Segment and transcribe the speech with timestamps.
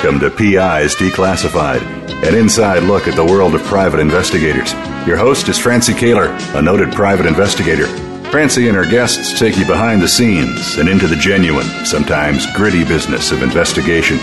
[0.00, 1.82] Welcome to PIs Declassified,
[2.22, 4.72] an inside look at the world of private investigators.
[5.08, 7.88] Your host is Francie Koehler, a noted private investigator.
[8.30, 12.84] Francie and her guests take you behind the scenes and into the genuine, sometimes gritty
[12.84, 14.20] business of investigation.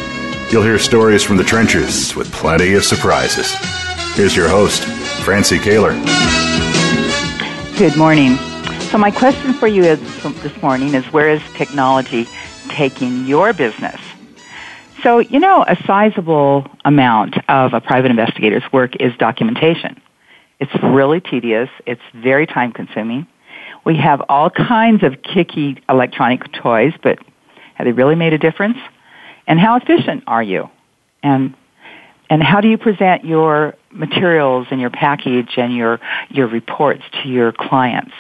[0.50, 3.54] You'll hear stories from the trenches with plenty of surprises.
[4.16, 4.86] Here's your host,
[5.26, 5.92] Francie Koehler.
[7.78, 8.38] Good morning.
[8.92, 10.00] So, my question for you is,
[10.42, 12.30] this morning is where is technology
[12.70, 14.00] taking your business?
[15.06, 20.02] So, you know, a sizable amount of a private investigator's work is documentation.
[20.60, 21.70] It's really tedious.
[21.86, 23.28] It's very time consuming.
[23.86, 27.20] We have all kinds of kicky electronic toys, but
[27.76, 28.80] have they really made a difference?
[29.46, 30.72] And how efficient are you?
[31.22, 31.54] And
[32.28, 37.30] and how do you present your materials and your package and your your reports to
[37.30, 38.16] your clients?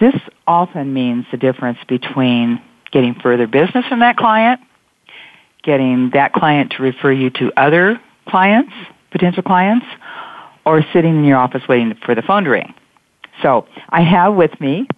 [0.00, 0.16] This
[0.48, 4.60] often means the difference between getting further business from that client,
[5.68, 8.72] getting that client to refer you to other clients,
[9.10, 9.84] potential clients,
[10.64, 12.72] or sitting in your office waiting for the phone to ring.
[13.42, 14.88] So I have with me,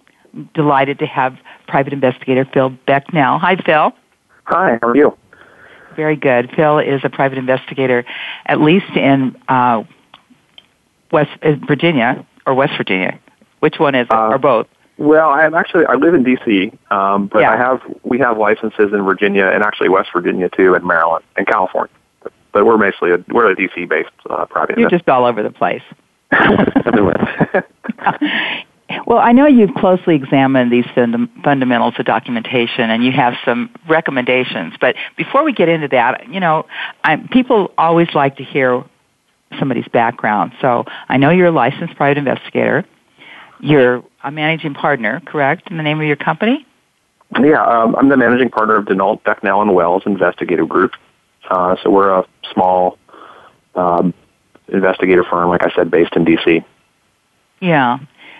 [0.53, 3.37] delighted to have private investigator Phil Becnel.
[3.41, 3.91] Hi, Phil.
[4.45, 5.17] Hi, how are you?
[5.97, 6.49] Very good.
[6.55, 8.05] Phil is a private investigator,
[8.45, 9.83] at least in uh,
[11.11, 13.19] West in Virginia or West Virginia.
[13.59, 14.67] Which one is it, uh, or both?
[14.97, 17.51] Well, I'm actually I live in D.C., um, but yeah.
[17.51, 21.47] I have we have licenses in Virginia and actually West Virginia too, and Maryland and
[21.47, 21.93] California.
[22.21, 23.85] But, but we're basically a, we're a D.C.
[23.85, 24.77] based uh, private.
[24.77, 25.83] You're just all over the place.
[29.05, 33.69] well, I know you've closely examined these fund- fundamentals of documentation, and you have some
[33.87, 34.73] recommendations.
[34.79, 36.65] But before we get into that, you know,
[37.03, 38.83] I, people always like to hear
[39.59, 40.53] somebody's background.
[40.61, 42.85] So I know you're a licensed private investigator.
[43.61, 46.65] You're a managing partner, correct, in the name of your company?
[47.39, 50.93] Yeah, um, I'm the managing partner of Dinolt, Becnel, and Wells Investigative Group.
[51.49, 52.97] Uh, so we're a small
[53.75, 54.13] um,
[54.67, 56.61] investigator firm, like I said, based in D.C.
[57.61, 57.99] Yeah.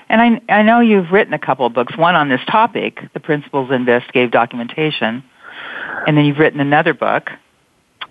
[0.09, 3.19] And I, I know you've written a couple of books, one on this topic, The
[3.19, 5.23] Principles of Investigative Documentation,
[6.05, 7.29] and then you've written another book.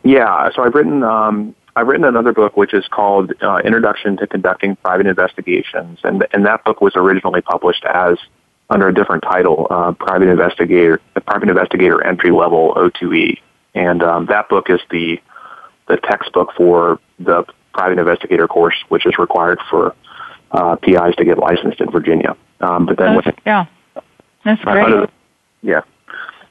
[0.02, 4.26] Yeah, so I've written um, I've written another book which is called uh, Introduction to
[4.26, 8.18] Conducting Private Investigations, and and that book was originally published as
[8.68, 13.38] under a different title, uh, Private Investigator, Private Investigator Entry Level O2E,
[13.74, 15.20] and um, that book is the
[15.88, 19.94] the textbook for the private investigator course, which is required for
[20.52, 22.36] uh, PIs to get licensed in Virginia.
[22.60, 23.66] Um, but then, that's, with, yeah,
[24.44, 24.84] that's great.
[24.84, 25.08] Under,
[25.62, 25.82] yeah.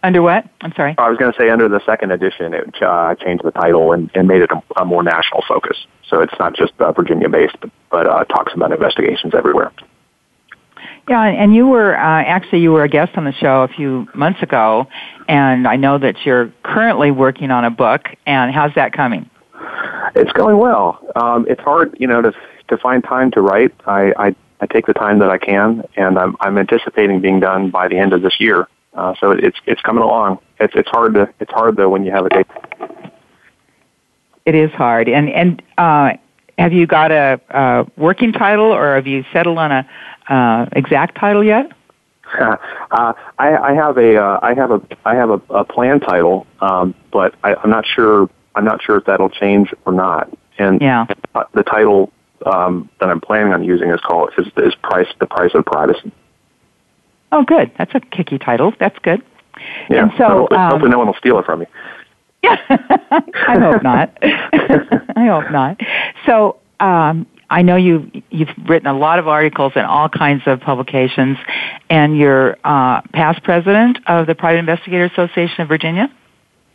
[0.01, 0.47] Under what?
[0.61, 0.95] I'm sorry.
[0.97, 4.09] I was going to say under the second edition, it uh, changed the title and,
[4.15, 5.77] and made it a, a, more national focus.
[6.07, 9.73] So it's not just uh, Virginia based, but, but uh, talks about investigations everywhere.
[11.09, 14.07] Yeah, and you were uh, actually you were a guest on the show a few
[14.13, 14.87] months ago,
[15.27, 18.07] and I know that you're currently working on a book.
[18.25, 19.29] And how's that coming?
[20.15, 20.99] It's going well.
[21.15, 22.31] Um, it's hard, you know, to
[22.69, 23.73] to find time to write.
[23.85, 27.71] I, I I take the time that I can, and I'm I'm anticipating being done
[27.71, 28.67] by the end of this year.
[28.93, 30.39] Uh, so it's it's coming along.
[30.59, 32.47] It's it's hard to it's hard though when you have a date.
[34.45, 36.13] It is hard, and and uh,
[36.57, 39.89] have you got a, a working title, or have you settled on a
[40.27, 41.71] uh, exact title yet?
[42.39, 42.57] uh,
[42.91, 46.95] I, I have a uh, I have a I have a, a plan title, um,
[47.11, 50.29] but I, I'm not sure I'm not sure if that'll change or not.
[50.57, 51.05] And yeah.
[51.53, 52.11] the title
[52.45, 56.11] um, that I'm planning on using is called is, is price the price of privacy.
[57.31, 57.71] Oh, good.
[57.77, 58.73] That's a kicky title.
[58.79, 59.21] That's good.
[59.89, 60.03] Yeah.
[60.03, 61.65] And so hopefully, um, hopefully no one will steal it from me.
[62.43, 64.17] Yeah, I hope not.
[64.21, 65.81] I hope not.
[66.25, 70.61] So um, I know you you've written a lot of articles in all kinds of
[70.61, 71.37] publications,
[71.89, 76.09] and you're uh, past president of the Private Investigator Association of Virginia.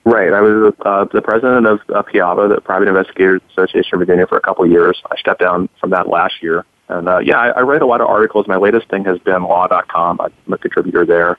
[0.04, 0.34] Right.
[0.34, 4.36] I was uh, the president of uh, PIAVA, the Private Investigators Association of Virginia, for
[4.36, 5.00] a couple of years.
[5.10, 6.66] I stepped down from that last year.
[6.88, 8.46] And uh, yeah, I, I write a lot of articles.
[8.46, 10.20] My latest thing has been law.com.
[10.20, 11.38] I'm a contributor there.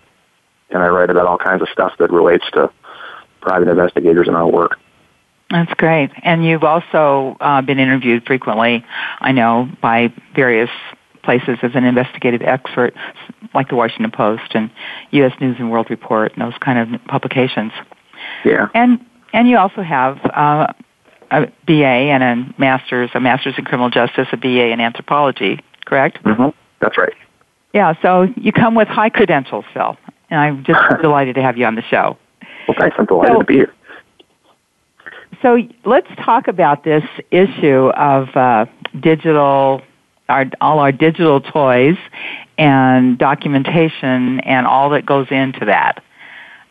[0.69, 2.71] and I write about all kinds of stuff that relates to
[3.41, 4.79] private investigators and our work.
[5.51, 6.09] That's great.
[6.23, 8.83] And you've also uh, been interviewed frequently,
[9.19, 10.71] I know, by various
[11.23, 12.95] places as an investigative expert,
[13.53, 14.71] like the Washington Post and
[15.11, 15.33] U.S.
[15.39, 17.71] News and World Report and those kind of publications.
[18.43, 18.69] Yeah.
[18.73, 20.73] And and you also have uh,
[21.31, 26.23] a BA and a master's, a master's in criminal justice, a BA in anthropology, correct?
[26.23, 26.49] Mm-hmm.
[26.81, 27.13] That's right.
[27.73, 27.93] Yeah.
[28.01, 29.97] So you come with high credentials, Phil,
[30.29, 32.17] and I'm just delighted to have you on the show.
[32.67, 32.95] Well, thanks.
[32.97, 33.73] I'm delighted so, to be here.
[35.41, 38.65] So let's talk about this issue of uh,
[38.99, 39.81] digital,
[40.29, 41.97] our, all our digital toys
[42.57, 46.01] and documentation and all that goes into that.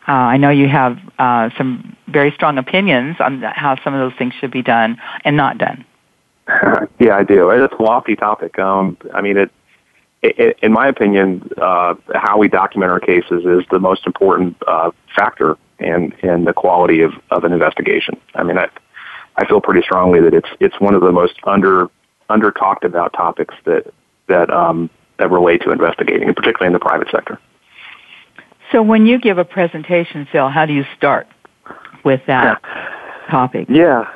[0.07, 4.17] Uh, I know you have uh, some very strong opinions on how some of those
[4.17, 5.85] things should be done and not done.
[6.99, 7.49] yeah, I do.
[7.49, 8.59] It's a lofty topic.
[8.59, 9.51] Um, I mean, it,
[10.21, 14.91] it, in my opinion, uh, how we document our cases is the most important uh,
[15.15, 18.19] factor in in the quality of, of an investigation.
[18.35, 18.67] I mean, I
[19.37, 21.89] I feel pretty strongly that it's it's one of the most under
[22.29, 23.91] under talked about topics that
[24.27, 27.39] that um, that relate to investigating, particularly in the private sector.
[28.71, 31.27] So, when you give a presentation, Phil, how do you start
[32.03, 32.61] with that
[33.29, 33.67] topic?
[33.69, 34.09] Yeah.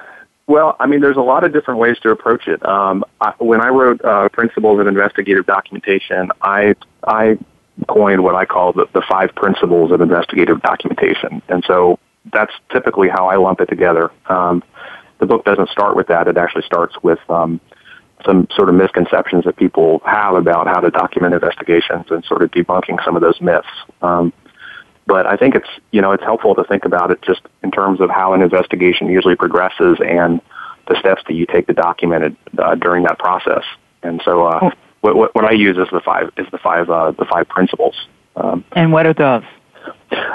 [0.47, 2.65] Well, I mean, there's a lot of different ways to approach it.
[2.65, 6.75] Um, I, when I wrote uh, Principles of Investigative Documentation, I
[7.07, 7.37] I
[7.87, 11.99] coined what I call the, the five principles of investigative documentation, and so
[12.33, 14.11] that's typically how I lump it together.
[14.25, 14.63] Um,
[15.19, 17.61] the book doesn't start with that; it actually starts with um,
[18.25, 22.51] some sort of misconceptions that people have about how to document investigations and sort of
[22.51, 23.67] debunking some of those myths.
[24.01, 24.33] Um,
[25.09, 27.99] but I think it's you know it's helpful to think about it just in terms
[27.99, 30.39] of how an investigation usually progresses and
[30.87, 33.63] the steps that you take to document it uh, during that process.
[34.01, 34.71] And so, uh, oh.
[35.01, 37.95] what, what, what I use is the five is the five uh, the five principles.
[38.35, 39.43] Um, and what are those?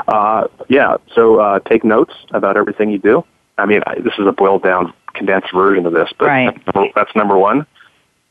[0.08, 3.24] Uh, yeah, so uh, take notes about everything you do.
[3.56, 6.92] I mean, I, this is a boiled down, condensed version of this, but right.
[6.94, 7.66] that's number one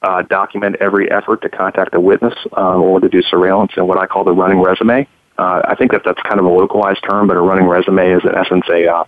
[0.03, 3.97] uh, document every effort to contact a witness uh, or to do surveillance in what
[3.97, 5.07] I call the running resume.
[5.37, 8.23] Uh, I think that that's kind of a localized term, but a running resume is
[8.23, 9.05] in essence a uh,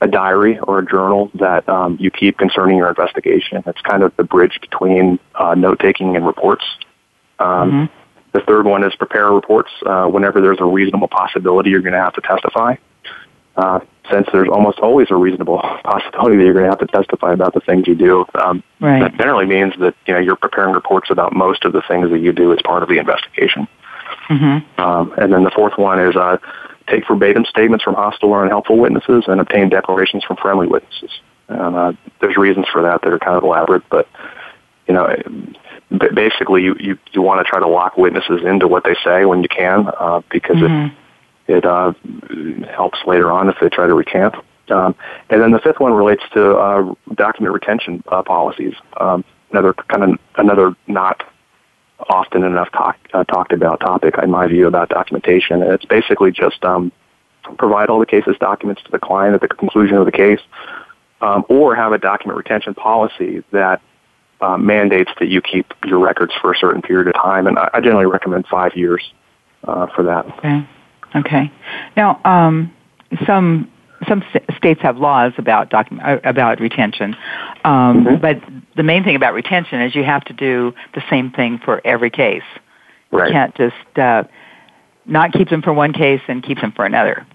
[0.00, 3.62] a diary or a journal that um, you keep concerning your investigation.
[3.66, 6.64] It's kind of the bridge between uh, note taking and reports.
[7.38, 7.94] Um, mm-hmm.
[8.32, 12.00] The third one is prepare reports uh, whenever there's a reasonable possibility you're going to
[12.00, 12.76] have to testify.
[13.56, 13.80] Uh,
[14.10, 17.54] since there's almost always a reasonable possibility that you're going to have to testify about
[17.54, 18.26] the things you do.
[18.34, 19.00] Um, right.
[19.00, 22.18] That generally means that you know you're preparing reports about most of the things that
[22.18, 23.66] you do as part of the investigation.
[24.28, 24.80] Mm-hmm.
[24.80, 26.38] Um, and then the fourth one is uh,
[26.88, 31.10] take verbatim statements from hostile or unhelpful witnesses and obtain declarations from friendly witnesses.
[31.48, 34.08] And uh, there's reasons for that that are kind of elaborate, but
[34.88, 35.14] you know,
[36.14, 39.42] basically you you, you want to try to lock witnesses into what they say when
[39.42, 40.94] you can, uh, because mm-hmm.
[41.52, 41.92] it it uh,
[42.72, 44.34] helps later on if they try to recant.
[44.68, 44.96] Um,
[45.30, 48.74] and then the fifth one relates to uh, document retention uh, policies.
[48.98, 51.22] Um, another kind of another not
[52.08, 55.62] often enough talk, uh, talked about topic, in my view, about documentation.
[55.62, 56.92] And it's basically just um,
[57.58, 60.40] provide all the case's documents to the client at the conclusion of the case,
[61.20, 63.80] um, or have a document retention policy that
[64.40, 67.46] uh, mandates that you keep your records for a certain period of time.
[67.46, 69.02] And I, I generally recommend five years
[69.64, 70.26] uh, for that.
[70.38, 70.68] Okay.
[71.14, 71.52] Okay.
[71.96, 72.74] Now, um,
[73.26, 73.70] some
[74.08, 74.22] some
[74.56, 77.16] states have laws about document uh, about retention,
[77.64, 78.16] um, mm-hmm.
[78.20, 78.40] but
[78.76, 82.10] the main thing about retention is you have to do the same thing for every
[82.10, 82.42] case.
[83.10, 83.28] Right.
[83.28, 84.24] You can't just uh,
[85.04, 87.26] not keep them for one case and keep them for another.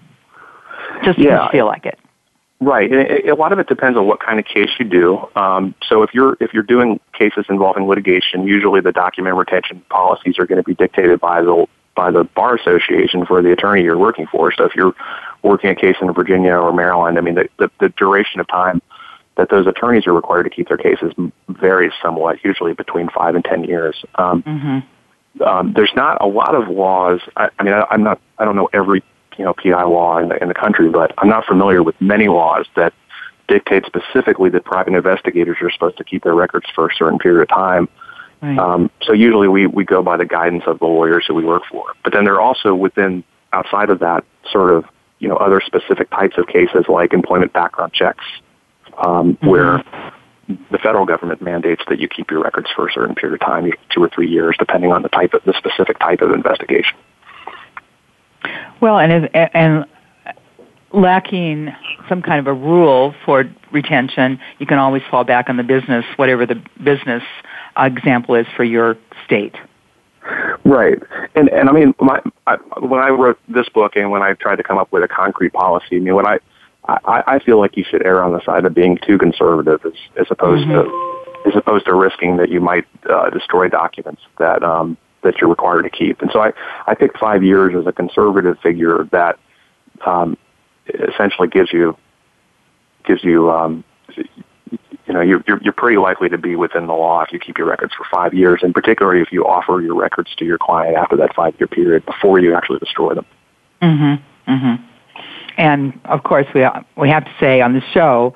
[1.04, 1.50] Just yeah.
[1.50, 1.98] feel like it.
[2.60, 2.92] Right.
[2.92, 5.28] And a lot of it depends on what kind of case you do.
[5.34, 10.38] Um, so if you're if you're doing cases involving litigation, usually the document retention policies
[10.38, 13.98] are going to be dictated by the by the bar association for the attorney you're
[13.98, 14.52] working for.
[14.52, 14.94] So if you're
[15.42, 18.80] working a case in Virginia or Maryland, I mean, the, the, the duration of time
[19.36, 21.12] that those attorneys are required to keep their cases
[21.48, 24.04] varies somewhat, usually between five and ten years.
[24.16, 25.42] Um, mm-hmm.
[25.42, 27.20] um, there's not a lot of laws.
[27.36, 28.20] I, I mean, I, I'm not.
[28.38, 29.02] I don't know every
[29.38, 32.28] you know PI law in the, in the country, but I'm not familiar with many
[32.28, 32.92] laws that
[33.48, 37.42] dictate specifically that private investigators are supposed to keep their records for a certain period
[37.42, 37.88] of time.
[38.40, 38.58] Right.
[38.58, 41.62] Um, so usually we, we go by the guidance of the lawyers that we work
[41.70, 41.84] for.
[42.02, 43.22] But then there are also within,
[43.52, 44.84] outside of that, sort of,
[45.22, 48.24] you know, other specific types of cases like employment background checks,
[48.98, 49.46] um, mm-hmm.
[49.46, 49.84] where
[50.72, 53.70] the federal government mandates that you keep your records for a certain period of time,
[53.94, 56.98] two or three years, depending on the type of the specific type of investigation.
[58.80, 59.84] Well, and and
[60.92, 61.72] lacking
[62.08, 66.04] some kind of a rule for retention, you can always fall back on the business,
[66.16, 67.22] whatever the business
[67.78, 69.54] example is for your state.
[70.64, 70.98] Right,
[71.34, 74.56] and and I mean, my, I, when I wrote this book and when I tried
[74.56, 76.38] to come up with a concrete policy, I mean, what I
[76.86, 79.92] I, I feel like you should err on the side of being too conservative as,
[80.18, 80.88] as opposed mm-hmm.
[80.88, 85.50] to as opposed to risking that you might uh, destroy documents that um, that you're
[85.50, 86.20] required to keep.
[86.22, 86.52] And so I
[86.86, 89.38] I picked five years as a conservative figure that
[90.06, 90.36] um,
[90.86, 91.96] essentially gives you
[93.04, 93.84] gives you um,
[95.06, 97.58] you know you're, you're you're pretty likely to be within the law if you keep
[97.58, 100.96] your records for five years, and particularly if you offer your records to your client
[100.96, 103.26] after that five year period before you actually destroy them.
[103.82, 104.52] Mm-hmm.
[104.52, 104.84] Mm-hmm.
[105.58, 108.34] And of course, we we have to say on the show,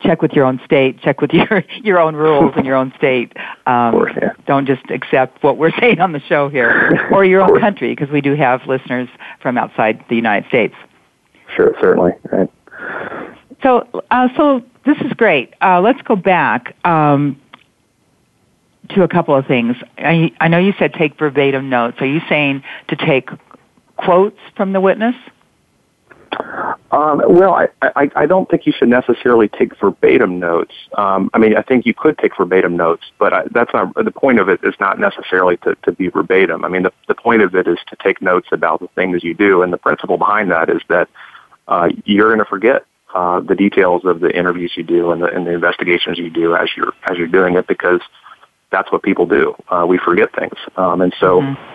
[0.00, 3.32] check with your own state, check with your your own rules in your own state.
[3.66, 4.32] Um, course, yeah.
[4.46, 8.10] Don't just accept what we're saying on the show here, or your own country, because
[8.10, 9.08] we do have listeners
[9.40, 10.74] from outside the United States.
[11.54, 12.12] Sure, certainly.
[12.30, 12.50] Right.
[13.66, 15.52] So, uh, so this is great.
[15.60, 17.40] Uh, let's go back um,
[18.90, 19.74] to a couple of things.
[19.98, 21.96] I, I know you said take verbatim notes.
[21.98, 23.28] Are you saying to take
[23.96, 25.16] quotes from the witness?
[26.92, 30.74] Um, well, I, I, I don't think you should necessarily take verbatim notes.
[30.96, 34.12] Um, I mean, I think you could take verbatim notes, but I, that's not the
[34.12, 34.60] point of it.
[34.62, 36.64] Is not necessarily to, to be verbatim.
[36.64, 39.34] I mean, the, the point of it is to take notes about the things you
[39.34, 41.08] do, and the principle behind that is that
[41.66, 42.84] uh, you're going to forget
[43.16, 46.54] uh, the details of the interviews you do and the, and the investigations you do
[46.54, 48.02] as you're as you're doing it because
[48.70, 49.54] that's what people do.
[49.70, 51.74] Uh, we forget things, um, and so mm-hmm.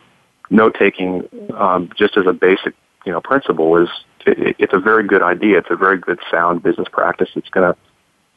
[0.55, 2.75] note taking, um, just as a basic
[3.07, 3.89] you know principle, is
[4.27, 5.57] it, it's a very good idea.
[5.57, 7.29] It's a very good sound business practice.
[7.35, 7.79] It's going to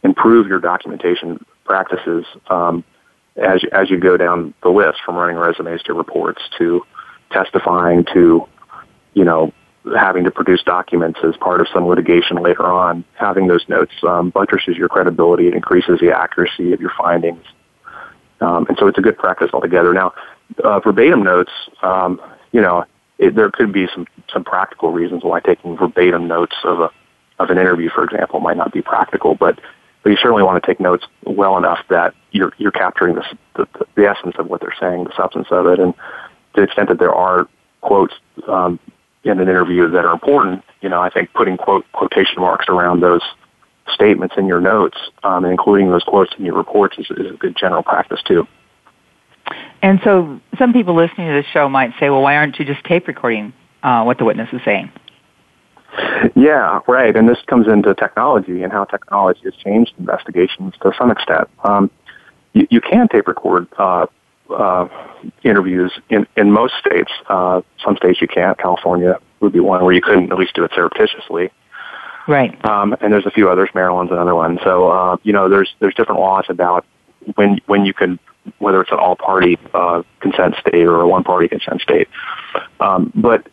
[0.03, 2.85] improve your documentation practices um,
[3.37, 6.81] as as you go down the list from running resumes to reports to
[7.31, 8.49] testifying to
[9.13, 9.53] you know
[9.97, 14.31] having to produce documents as part of some litigation later on, having those notes um,
[14.31, 15.47] buttresses your credibility.
[15.47, 17.45] It increases the accuracy of your findings.
[18.41, 19.93] Um, and so it's a good practice altogether.
[19.93, 20.15] Now,
[20.63, 22.21] uh, verbatim notes, um,
[22.53, 22.85] you know,
[23.19, 26.91] it, there could be some, some practical reasons why taking verbatim notes of a
[27.41, 29.59] of an interview, for example, might not be practical, but
[30.03, 33.25] but you certainly want to take notes well enough that you're you're capturing the,
[33.57, 36.89] the the essence of what they're saying, the substance of it, and to the extent
[36.89, 37.49] that there are
[37.81, 38.15] quotes
[38.47, 38.79] um,
[39.25, 43.01] in an interview that are important, you know, I think putting quote quotation marks around
[43.01, 43.23] those
[43.93, 47.37] statements in your notes um, and including those quotes in your reports is, is a
[47.37, 48.47] good general practice too.
[49.83, 52.83] And so, some people listening to this show might say, "Well, why aren't you just
[52.85, 53.53] tape recording
[53.83, 54.91] uh, what the witness is saying?"
[56.35, 57.15] Yeah, right.
[57.15, 61.49] And this comes into technology and how technology has changed investigations to some extent.
[61.63, 61.91] Um,
[62.53, 64.07] you, you can tape record uh,
[64.51, 64.89] uh,
[65.43, 67.11] interviews in, in most states.
[67.29, 68.59] Uh, some states you can't.
[68.59, 71.51] California would be one where you couldn't at least do it surreptitiously.
[72.27, 72.63] Right.
[72.65, 73.69] Um, and there's a few others.
[73.75, 74.59] Maryland's another one.
[74.65, 76.87] So uh, you know, there's there's different laws about
[77.35, 78.19] when when you can
[78.59, 82.09] whether it's an all party uh, consent state or a one party consent state.
[82.81, 83.49] Um, but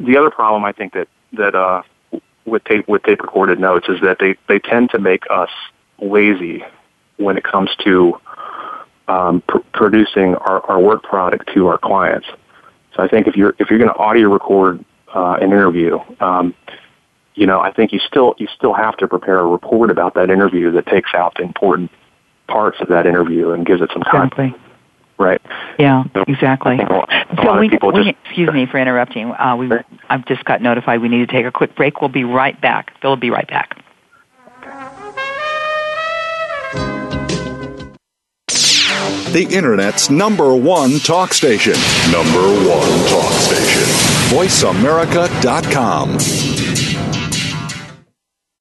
[0.00, 1.82] the other problem I think that that uh,
[2.44, 5.50] with tape with tape recorded notes is that they they tend to make us
[6.00, 6.64] lazy
[7.16, 8.20] when it comes to
[9.08, 12.26] um, pr- producing our, our work product to our clients.
[12.94, 14.84] So I think if you're if you're going to audio record
[15.14, 16.54] uh, an interview, um,
[17.34, 20.30] you know, I think you still you still have to prepare a report about that
[20.30, 21.90] interview that takes out the important
[22.48, 24.26] parts of that interview and gives it some time.
[24.26, 24.54] Exactly.
[25.18, 25.40] Right.
[25.80, 26.78] Yeah, exactly.
[26.78, 29.32] So we, we just, excuse me for interrupting.
[29.32, 29.68] Uh, we,
[30.08, 32.00] I've just got notified we need to take a quick break.
[32.00, 32.92] We'll be right back.
[33.00, 33.82] Phil will be right back.
[39.32, 41.72] The Internet's number one talk station.
[42.10, 43.82] Number one talk station.
[44.30, 46.18] VoiceAmerica.com.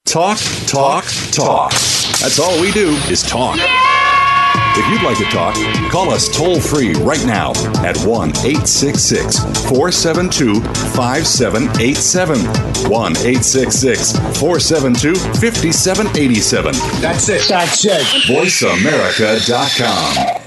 [0.05, 1.71] Talk, talk, talk.
[2.19, 3.59] That's all we do is talk.
[4.79, 5.55] If you'd like to talk,
[5.91, 7.49] call us toll free right now
[7.83, 12.37] at 1 866 472 5787.
[12.89, 16.73] 1 866 472 5787.
[17.01, 17.47] That's it.
[17.49, 18.01] That's it.
[18.27, 20.46] VoiceAmerica.com.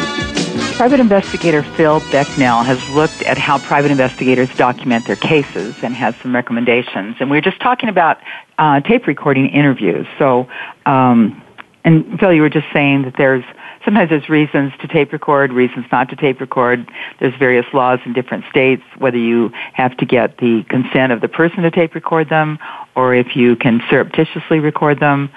[0.81, 6.15] Private investigator Phil Becnel has looked at how private investigators document their cases and has
[6.23, 7.17] some recommendations.
[7.19, 8.17] And we were just talking about
[8.57, 10.07] uh, tape recording interviews.
[10.17, 10.47] So,
[10.87, 11.39] um,
[11.83, 13.43] and Phil, you were just saying that there's
[13.85, 16.91] sometimes there's reasons to tape record, reasons not to tape record.
[17.19, 21.27] There's various laws in different states whether you have to get the consent of the
[21.27, 22.57] person to tape record them
[22.95, 25.29] or if you can surreptitiously record them.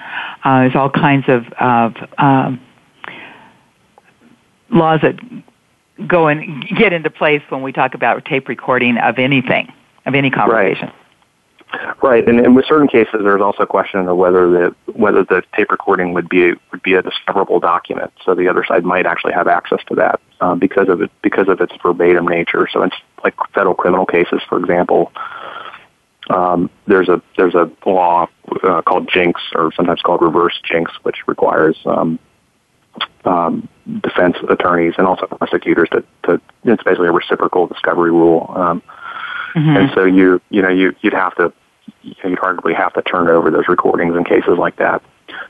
[0.43, 2.59] Uh, there's all kinds of, of um,
[4.69, 5.15] laws that
[6.07, 9.71] go and get into place when we talk about tape recording of anything,
[10.05, 10.87] of any conversation.
[10.87, 10.95] Right.
[12.01, 15.41] Right, and, and with certain cases, there's also a question of whether the whether the
[15.55, 18.13] tape recording would be would be a discoverable document.
[18.23, 21.49] So the other side might actually have access to that um, because of it because
[21.49, 22.69] of its verbatim nature.
[22.71, 25.11] So it's like federal criminal cases, for example.
[26.29, 28.27] Um, there's a there's a law
[28.63, 32.19] uh, called Jencks, or sometimes called reverse Jencks, which requires um,
[33.25, 33.67] um,
[34.01, 38.51] defense attorneys and also prosecutors to, to it's basically a reciprocal discovery rule.
[38.55, 38.81] Um,
[39.55, 39.77] mm-hmm.
[39.77, 41.53] And so you you know you you'd have to
[42.01, 45.01] you'd arguably have to turn over those recordings in cases like that.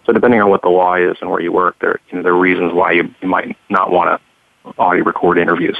[0.05, 2.33] So depending on what the law is and where you work, there you know, there
[2.33, 5.77] are reasons why you, you might not want to audio record interviews.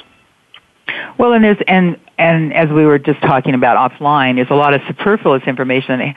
[1.17, 4.73] Well, and there's and and as we were just talking about offline, there's a lot
[4.73, 6.13] of superfluous information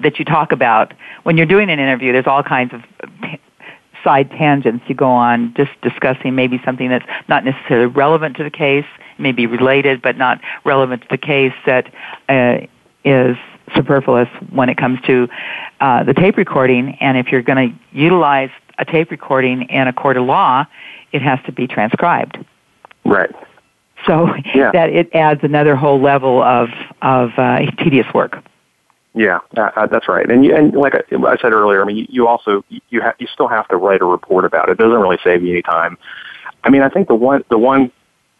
[0.00, 2.12] that you talk about when you're doing an interview.
[2.12, 2.82] There's all kinds of
[4.02, 8.50] side tangents you go on just discussing maybe something that's not necessarily relevant to the
[8.50, 8.86] case,
[9.18, 11.92] maybe related but not relevant to the case that
[12.28, 12.66] uh,
[13.04, 13.36] is
[13.74, 15.28] superfluous when it comes to
[15.80, 16.96] uh, the tape recording.
[17.00, 20.66] And if you're going to utilize a tape recording in a court of law,
[21.12, 22.38] it has to be transcribed.
[23.04, 23.30] Right.
[24.06, 24.70] So yeah.
[24.72, 26.70] that it adds another whole level of
[27.02, 28.42] of uh, tedious work.
[29.14, 30.28] Yeah, uh, that's right.
[30.30, 33.14] And you, and like I, I said earlier, I mean, you, you also you ha-
[33.18, 34.72] you still have to write a report about it.
[34.72, 35.98] It doesn't really save you any time.
[36.62, 37.90] I mean, I think the one the one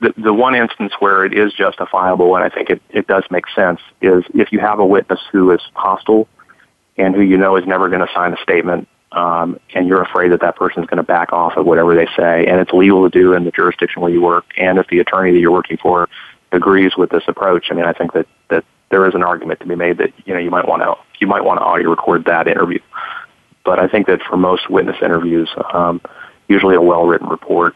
[0.01, 3.45] the, the one instance where it is justifiable, and I think it, it does make
[3.55, 6.29] sense, is if you have a witness who is hostile
[6.97, 10.31] and who you know is never going to sign a statement, um, and you're afraid
[10.31, 13.09] that that person is going to back off of whatever they say, and it's legal
[13.09, 15.79] to do in the jurisdiction where you work, and if the attorney that you're working
[15.79, 16.09] for
[16.53, 19.67] agrees with this approach, I mean, I think that that there is an argument to
[19.67, 22.25] be made that you know you might want to you might want to audio record
[22.27, 22.81] that interview.
[23.65, 26.01] But I think that for most witness interviews, um,
[26.49, 27.75] usually a well written report,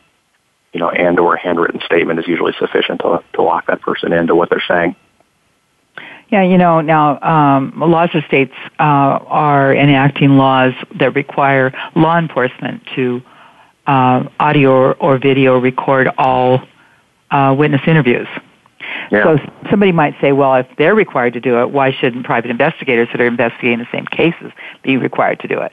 [0.72, 4.12] you know, and or a handwritten statement is usually sufficient to to lock that person
[4.12, 4.96] into what they're saying.
[6.30, 12.18] Yeah, you know, now um, lots of states uh, are enacting laws that require law
[12.18, 13.22] enforcement to
[13.86, 16.62] uh, audio or, video record all
[17.30, 18.26] uh, witness interviews.
[19.10, 19.24] Yeah.
[19.24, 19.38] So
[19.70, 23.20] somebody might say, well, if they're required to do it, why shouldn't private investigators that
[23.20, 24.52] are investigating the same cases
[24.82, 25.72] be required to do it?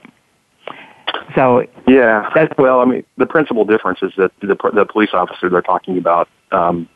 [1.34, 5.48] So yeah, that's, well, I mean, the principal difference is that the the police officer
[5.48, 6.88] they're talking about um,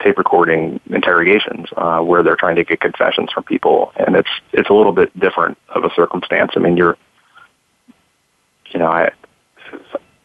[0.00, 4.70] tape recording interrogations uh, where they're trying to get confessions from people, and it's it's
[4.70, 6.52] a little bit different of a circumstance.
[6.56, 6.96] I mean, you're,
[8.70, 9.10] you know, I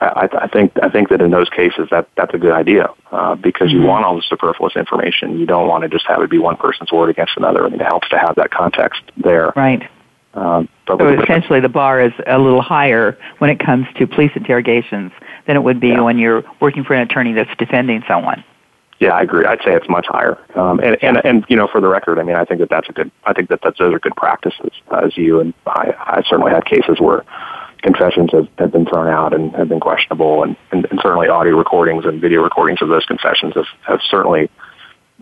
[0.04, 3.36] I, I think I think that in those cases that that's a good idea uh,
[3.36, 3.88] because you mm-hmm.
[3.88, 5.38] want all the superfluous information.
[5.40, 7.66] You don't want to just have it be one person's word against another.
[7.66, 9.54] I mean, it helps to have that context there.
[9.56, 9.90] Right.
[10.34, 15.12] Um, so essentially, the bar is a little higher when it comes to police interrogations
[15.46, 16.02] than it would be yeah.
[16.02, 18.44] when you're working for an attorney that's defending someone.
[19.00, 19.46] Yeah, I agree.
[19.46, 20.38] I'd say it's much higher.
[20.56, 22.90] Um, and, and and you know, for the record, I mean, I think that that's
[22.90, 23.12] a good.
[23.26, 24.72] I think that that's those are good practices.
[24.90, 27.24] Uh, as you and I, I certainly had cases where
[27.84, 31.56] confessions have, have been thrown out and have been questionable, and, and, and certainly audio
[31.56, 34.50] recordings and video recordings of those confessions have, have certainly,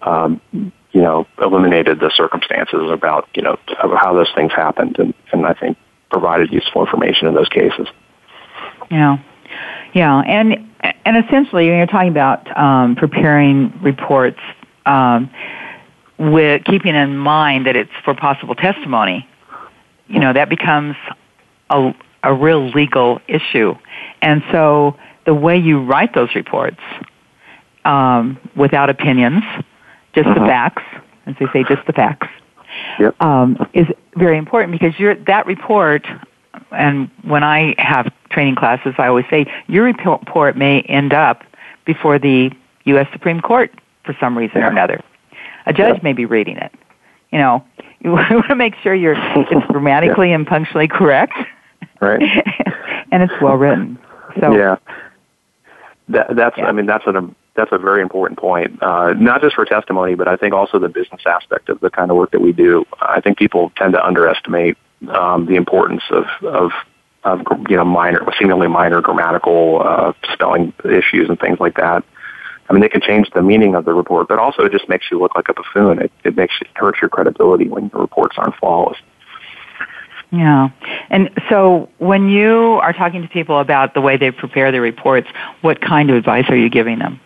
[0.03, 5.45] um, you know, eliminated the circumstances about, you know, how those things happened, and, and
[5.45, 5.77] I think
[6.11, 7.87] provided useful information in those cases.
[8.89, 9.17] Yeah,
[9.93, 10.69] yeah, and
[11.05, 14.39] and essentially, when you're talking about um, preparing reports,
[14.85, 15.31] um,
[16.17, 19.27] with keeping in mind that it's for possible testimony,
[20.07, 20.95] you know, that becomes
[21.69, 21.93] a
[22.23, 23.75] a real legal issue.
[24.21, 26.79] And so the way you write those reports,
[27.85, 29.43] um, without opinions,
[30.13, 30.39] just uh-huh.
[30.39, 30.83] the facts,
[31.25, 32.27] as they say, just the facts,
[32.99, 33.19] yep.
[33.21, 36.05] um, is very important because you're, that report,
[36.71, 41.43] and when I have training classes, I always say your report may end up
[41.85, 42.51] before the
[42.85, 43.07] U.S.
[43.13, 43.71] Supreme Court
[44.03, 44.67] for some reason yeah.
[44.67, 45.01] or another.
[45.65, 46.03] A judge yeah.
[46.03, 46.71] may be reading it.
[47.31, 47.63] You know,
[47.99, 50.35] you want to make sure you're it's grammatically yeah.
[50.35, 51.33] and punctually correct
[51.99, 52.21] right?
[53.11, 53.99] and it's well written.
[54.39, 54.77] So yeah,
[56.09, 56.65] that, that's yeah.
[56.65, 60.27] I mean that's an that's a very important point, uh, not just for testimony, but
[60.27, 62.85] I think also the business aspect of the kind of work that we do.
[63.01, 64.77] I think people tend to underestimate
[65.09, 66.71] um, the importance of, of
[67.23, 72.03] of you know minor, seemingly minor grammatical uh, spelling issues and things like that.
[72.69, 75.11] I mean, they can change the meaning of the report, but also it just makes
[75.11, 75.99] you look like a buffoon.
[75.99, 78.97] It, it makes it hurts your credibility when your reports aren't flawless.
[80.31, 80.69] Yeah.
[81.09, 85.27] And so when you are talking to people about the way they prepare their reports,
[85.59, 87.19] what kind of advice are you giving them?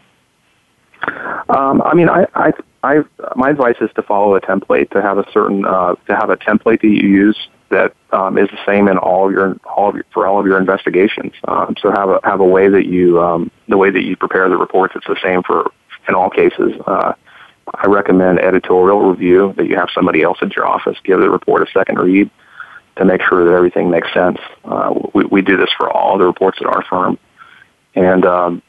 [1.50, 3.04] Um, I mean, I, I, I,
[3.36, 6.38] my advice is to follow a template, to have a certain, uh, to have a
[6.38, 7.38] template that you use
[7.70, 10.58] that um, is the same in all your, all of your, for all of your
[10.58, 11.34] investigations.
[11.48, 14.50] Um, so have a, have a way that you, um, the way that you prepare
[14.50, 15.72] the reports, it's the same for,
[16.08, 16.74] in all cases.
[16.88, 17.14] Uh,
[17.74, 21.68] I recommend editorial review that you have somebody else at your office give the report
[21.68, 22.30] a second read
[22.98, 24.40] to make sure that everything makes sense.
[24.64, 27.18] Uh, we, we do this for all the reports at our firm,
[27.96, 28.62] and um,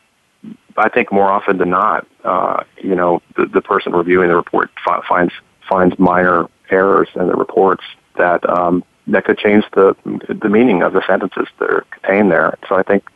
[0.77, 4.71] I think more often than not, uh, you know, the, the person reviewing the report
[4.85, 5.33] fi- finds
[5.69, 7.83] finds minor errors in the reports
[8.17, 9.97] that um, that could change the
[10.29, 12.59] the meaning of the sentences that are contained there.
[12.69, 13.09] So I think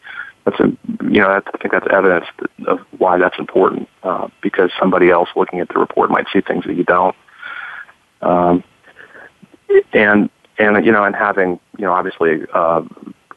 [0.45, 0.69] that's a,
[1.05, 2.27] you know I think that's evidence
[2.67, 6.65] of why that's important uh, because somebody else looking at the report might see things
[6.65, 7.17] that you don't.
[8.23, 8.65] Um,
[9.93, 12.83] and and you know, and having you know, obviously uh,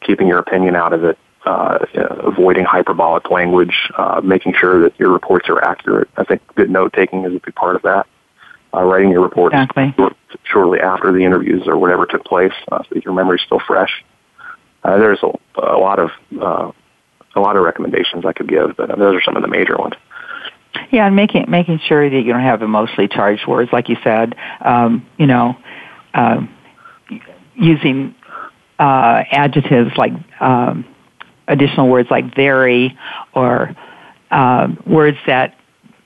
[0.00, 5.10] keeping your opinion out of it, uh, avoiding hyperbolic language, uh, making sure that your
[5.12, 6.08] reports are accurate.
[6.16, 8.06] I think good note taking is a big part of that.
[8.72, 9.94] Uh, writing your reports exactly.
[10.42, 14.04] shortly after the interviews or whatever took place, uh, so that your memory's still fresh.
[14.82, 15.30] Uh, there's a,
[15.62, 16.10] a lot of
[16.40, 16.72] uh,
[17.36, 19.94] a lot of recommendations I could give, but those are some of the major ones.
[20.90, 24.34] Yeah, and making making sure that you don't have emotionally charged words, like you said.
[24.60, 25.56] Um, you know,
[26.14, 26.54] um,
[27.56, 28.14] using
[28.78, 30.84] uh, adjectives like um,
[31.48, 32.96] additional words like very
[33.34, 33.74] or
[34.30, 35.56] uh, words that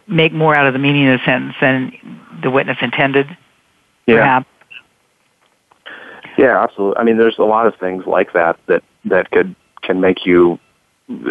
[0.06, 1.92] make more out of the meaning of the sentence than
[2.42, 3.26] the witness intended.
[4.06, 4.16] Yeah.
[4.16, 4.46] Perhaps.
[6.36, 6.98] Yeah, absolutely.
[6.98, 10.58] I mean, there's a lot of things like that that that could can make you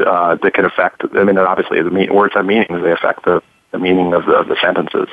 [0.06, 1.04] uh, that can affect.
[1.14, 2.82] I mean, obviously, the mean, words have meanings.
[2.84, 5.08] They affect the, the meaning of the, of the sentences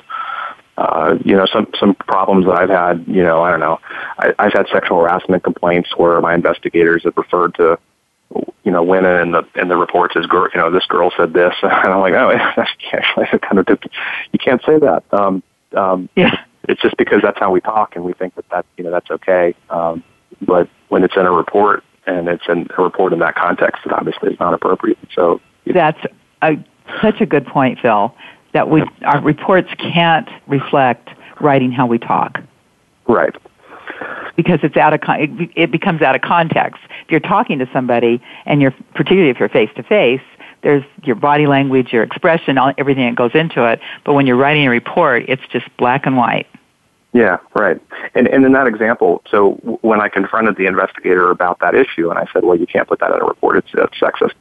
[0.77, 3.05] uh, you know, some some problems that I've had.
[3.07, 3.79] You know, I don't know.
[4.19, 7.79] I, I've had sexual harassment complaints where my investigators have referred to,
[8.65, 10.49] you know, women in the in the reports as girl.
[10.53, 13.69] You know, this girl said this, and I'm like, oh, that's actually kind of
[14.33, 15.05] you can't say that.
[15.13, 15.43] Um,
[15.77, 16.45] um, yeah.
[16.67, 19.11] It's just because that's how we talk, and we think that that you know that's
[19.11, 19.55] okay.
[19.69, 20.03] Um,
[20.41, 23.93] but when it's in a report and it's in a report in that context, it
[23.93, 24.99] obviously is not appropriate.
[25.15, 26.01] So that's
[26.41, 26.57] a,
[27.03, 28.15] such a good point, Phil
[28.55, 32.41] that we our reports can't reflect writing how we talk.
[33.07, 33.35] Right.
[34.37, 36.81] Because it's out of con- it becomes out of context.
[37.05, 40.23] If you're talking to somebody, and you're particularly if you're face to face,
[40.63, 43.81] there's your body language, your expression, all, everything that goes into it.
[44.05, 46.47] But when you're writing a report, it's just black and white.
[47.13, 47.81] Yeah, right.
[48.15, 52.19] And and in that example, so when I confronted the investigator about that issue, and
[52.19, 54.35] I said, "Well, you can't put that in a report; it's, it's sexist."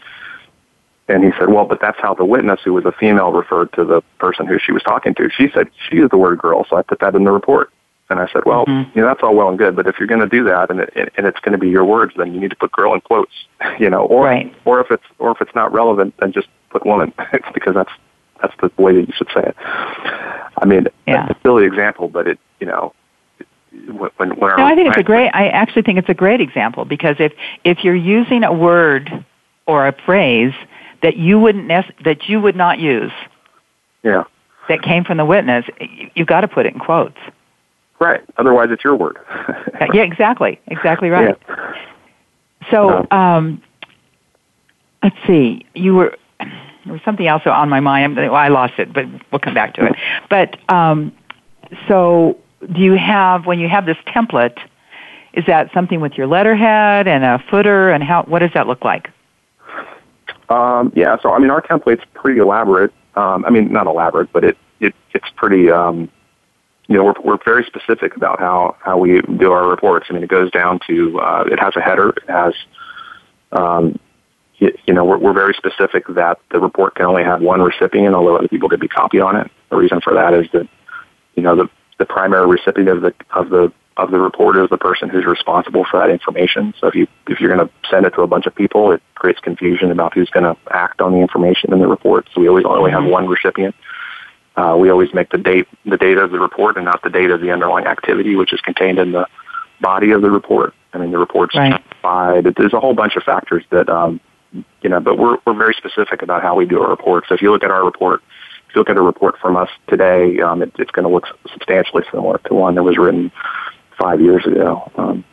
[1.13, 3.85] And he said, well, but that's how the witness, who was a female, referred to
[3.85, 5.29] the person who she was talking to.
[5.29, 7.71] She said she used the word girl, so I put that in the report.
[8.09, 8.97] And I said, well, mm-hmm.
[8.97, 10.79] you know, that's all well and good, but if you're going to do that and
[10.79, 13.01] it, and it's going to be your words, then you need to put girl in
[13.01, 13.31] quotes,
[13.79, 14.53] you know, or right.
[14.65, 17.13] or if it's or if it's not relevant, then just put woman.
[17.53, 17.91] because that's
[18.41, 19.55] that's the way that you should say it.
[19.59, 21.27] I mean, yeah.
[21.27, 22.93] it's a silly example, but it, you know,
[23.71, 25.29] when, when no, I think it's a great.
[25.29, 29.25] I actually think it's a great example because if if you're using a word
[29.65, 30.53] or a phrase
[31.03, 31.67] that you wouldn't
[32.03, 33.11] that you would not use.
[34.01, 34.23] Yeah.
[34.69, 35.65] That came from the witness.
[36.15, 37.17] You've got to put it in quotes.
[37.99, 38.21] Right.
[38.37, 39.17] Otherwise, it's your word.
[39.93, 40.01] yeah.
[40.01, 40.59] Exactly.
[40.67, 41.37] Exactly right.
[41.47, 41.73] Yeah.
[42.71, 43.61] So, um,
[45.03, 45.65] let's see.
[45.75, 48.19] You were there was something else on my mind.
[48.19, 49.95] I lost it, but we'll come back to it.
[50.29, 51.13] But um,
[51.87, 52.37] so,
[52.71, 54.57] do you have when you have this template?
[55.33, 58.23] Is that something with your letterhead and a footer, and how?
[58.23, 59.09] What does that look like?
[60.49, 62.93] Um, yeah, so I mean, our template's pretty elaborate.
[63.15, 65.71] Um, I mean, not elaborate, but it, it it's pretty.
[65.71, 66.09] Um,
[66.87, 70.07] you know, we're we're very specific about how how we do our reports.
[70.09, 72.53] I mean, it goes down to uh, it has a header, it has.
[73.51, 73.99] Um,
[74.57, 78.15] you, you know, we're, we're very specific that the report can only have one recipient,
[78.15, 79.51] although other people could be copied on it.
[79.69, 80.67] The reason for that is that,
[81.35, 84.77] you know, the the primary recipient of the of the of the reporter is the
[84.77, 86.73] person who's responsible for that information.
[86.79, 89.01] So if you if you're going to send it to a bunch of people, it
[89.15, 92.27] creates confusion about who's going to act on the information in the report.
[92.33, 93.75] So we always only have one recipient.
[94.55, 97.31] Uh, we always make the date the date of the report and not the date
[97.31, 99.27] of the underlying activity, which is contained in the
[99.81, 100.73] body of the report.
[100.93, 101.71] I mean, the report's right.
[101.71, 102.45] justified.
[102.55, 104.19] There's a whole bunch of factors that um,
[104.81, 107.29] you know, but we're we're very specific about how we do our reports.
[107.29, 108.21] So if you look at our report,
[108.69, 111.25] if you look at a report from us today, um, it, it's going to look
[111.51, 113.31] substantially similar to one that was written
[113.97, 114.91] five years ago.
[114.97, 115.23] Um,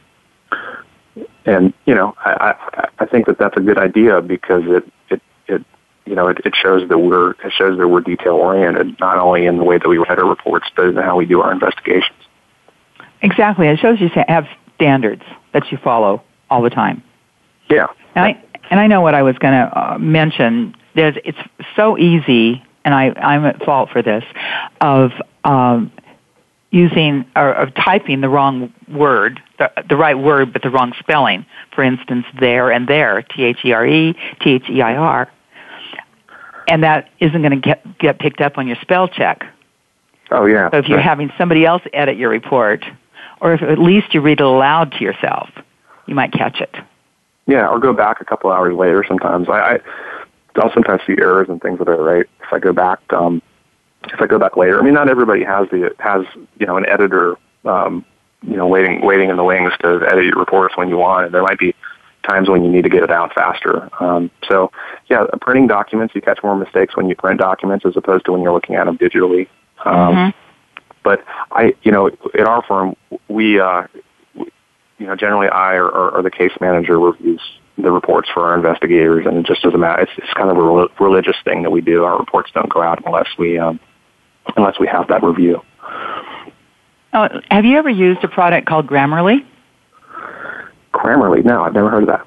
[1.44, 5.22] and you know, I, I, I think that that's a good idea because it it
[5.46, 5.64] it
[6.06, 9.46] you know it, it shows that we're it shows that we're detail oriented not only
[9.46, 12.16] in the way that we write our reports but in how we do our investigations.
[13.22, 14.46] Exactly, it shows you have
[14.76, 17.02] standards that you follow all the time.
[17.68, 17.86] Yeah.
[18.14, 20.74] And I and I know what I was going to uh, mention.
[20.94, 21.38] There's it's
[21.76, 24.24] so easy, and I I'm at fault for this
[24.80, 25.12] of
[25.44, 25.92] um,
[26.70, 31.44] using or, or typing the wrong word, the, the right word but the wrong spelling.
[31.74, 35.30] For instance, there and there, T H E R E, T H E I R,
[36.68, 39.44] and that isn't going to get get picked up on your spell check.
[40.30, 40.70] Oh yeah.
[40.70, 42.84] So if you're having somebody else edit your report,
[43.40, 45.50] or if at least you read it aloud to yourself,
[46.06, 46.74] you might catch it.
[47.46, 49.04] Yeah, or go back a couple hours later.
[49.08, 49.78] Sometimes I, I
[50.56, 53.00] I'll sometimes see errors and things that I right if I go back.
[53.12, 53.42] Um,
[54.04, 56.24] if I go back later, I mean, not everybody has the has
[56.58, 58.04] you know an editor, um,
[58.42, 61.26] you know, waiting waiting in the wings to edit your reports when you want.
[61.26, 61.74] And there might be
[62.28, 63.88] times when you need to get it out faster.
[64.02, 64.70] Um, so,
[65.08, 68.42] yeah, printing documents, you catch more mistakes when you print documents as opposed to when
[68.42, 69.48] you're looking at them digitally.
[69.84, 70.38] Um, mm-hmm.
[71.02, 72.94] But I, you know, at our firm,
[73.28, 73.84] we, uh,
[74.34, 77.40] you know, generally I or, or, or the case manager reviews
[77.78, 80.02] the reports for our investigators, and it just doesn't matter.
[80.02, 82.04] It's, it's kind of a religious thing that we do.
[82.04, 83.80] Our reports don't go out unless we um,
[84.56, 85.62] unless we have that review.
[87.12, 89.44] Oh, have you ever used a product called Grammarly?
[90.92, 91.44] Grammarly?
[91.44, 92.26] No, I've never heard of that.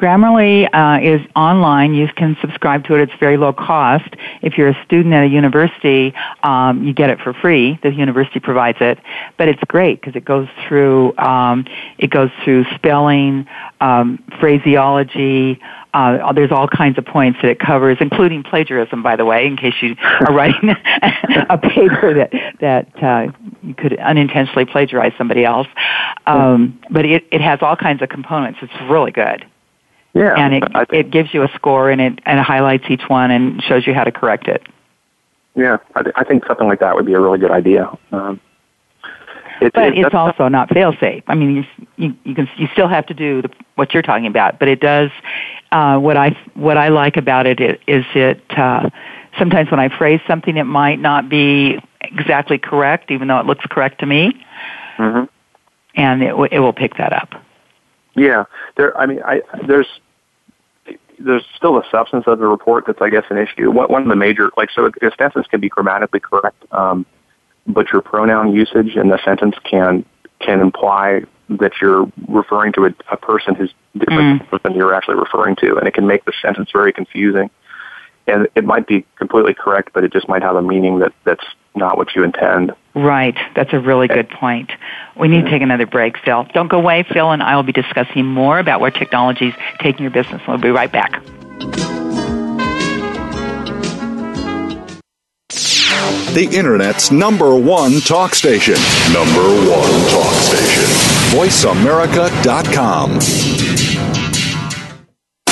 [0.00, 1.92] Grammarly uh, is online.
[1.92, 3.02] You can subscribe to it.
[3.02, 4.08] It's very low cost.
[4.40, 7.78] If you're a student at a university, um, you get it for free.
[7.82, 8.98] The university provides it,
[9.36, 11.66] but it's great because it goes through um,
[11.98, 13.46] it goes through spelling,
[13.82, 15.60] um, phraseology.
[15.92, 19.56] Uh, there's all kinds of points that it covers, including plagiarism, by the way, in
[19.58, 20.70] case you are writing
[21.50, 23.30] a paper that that uh,
[23.62, 25.66] you could unintentionally plagiarize somebody else.
[26.26, 28.60] Um, but it, it has all kinds of components.
[28.62, 29.44] It's really good.
[30.12, 33.30] Yeah, and it it gives you a score and it and it highlights each one
[33.30, 34.66] and shows you how to correct it.
[35.54, 37.90] Yeah, I, th- I think something like that would be a really good idea.
[38.12, 38.40] Um,
[39.60, 41.22] it, but it, it's also not fail safe.
[41.26, 41.64] I mean, you,
[41.96, 44.80] you you can you still have to do the, what you're talking about, but it
[44.80, 45.10] does.
[45.70, 48.90] Uh, what I what I like about it is it uh,
[49.38, 53.64] sometimes when I phrase something, it might not be exactly correct, even though it looks
[53.70, 54.32] correct to me,
[54.98, 55.24] mm-hmm.
[55.94, 57.34] and it it will pick that up.
[58.20, 58.44] Yeah,
[58.76, 58.96] there.
[58.98, 59.86] I mean, I there's
[61.18, 63.70] there's still a substance of the report that's, I guess, an issue.
[63.70, 67.06] One, one of the major, like, so a sentence can be grammatically correct, um,
[67.66, 70.04] but your pronoun usage in the sentence can
[70.38, 74.62] can imply that you're referring to a, a person who's different mm.
[74.62, 77.50] than you're actually referring to, and it can make the sentence very confusing.
[78.30, 81.44] And it might be completely correct, but it just might have a meaning that that's
[81.74, 82.72] not what you intend.
[82.94, 83.36] Right.
[83.54, 84.72] That's a really good point.
[85.18, 86.46] We need to take another break, Phil.
[86.52, 87.04] Don't go away.
[87.04, 90.42] Phil and I will be discussing more about where technology is taking your business.
[90.46, 91.22] We'll be right back.
[96.32, 98.76] The Internet's number one talk station.
[99.12, 100.84] Number one talk station.
[101.36, 103.69] VoiceAmerica.com.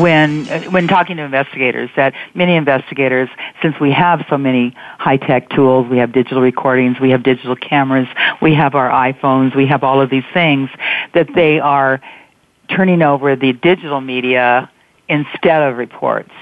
[0.00, 3.28] when uh, when talking to investigators that many investigators
[3.60, 7.56] since we have so many high tech tools we have digital recordings we have digital
[7.56, 8.08] cameras
[8.40, 10.70] we have our iPhones we have all of these things
[11.14, 12.00] that they are
[12.68, 14.70] turning over the digital media
[15.08, 16.32] instead of reports.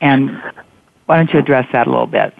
[0.00, 0.30] And
[1.06, 2.34] why don't you address that a little bit?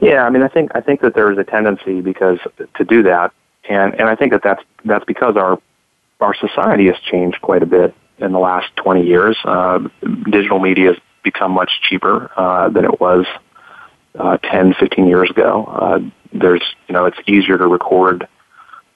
[0.00, 2.38] Yeah i mean i think i think that there is a tendency because
[2.76, 3.32] to do that
[3.68, 5.60] and and i think that that's that's because our
[6.20, 9.36] our society has changed quite a bit in the last 20 years.
[9.44, 9.80] Uh,
[10.30, 13.26] digital media has become much cheaper uh, than it was
[14.18, 15.64] uh, 10, 15 years ago.
[15.64, 15.98] Uh,
[16.32, 18.28] there's, you know, it's easier to record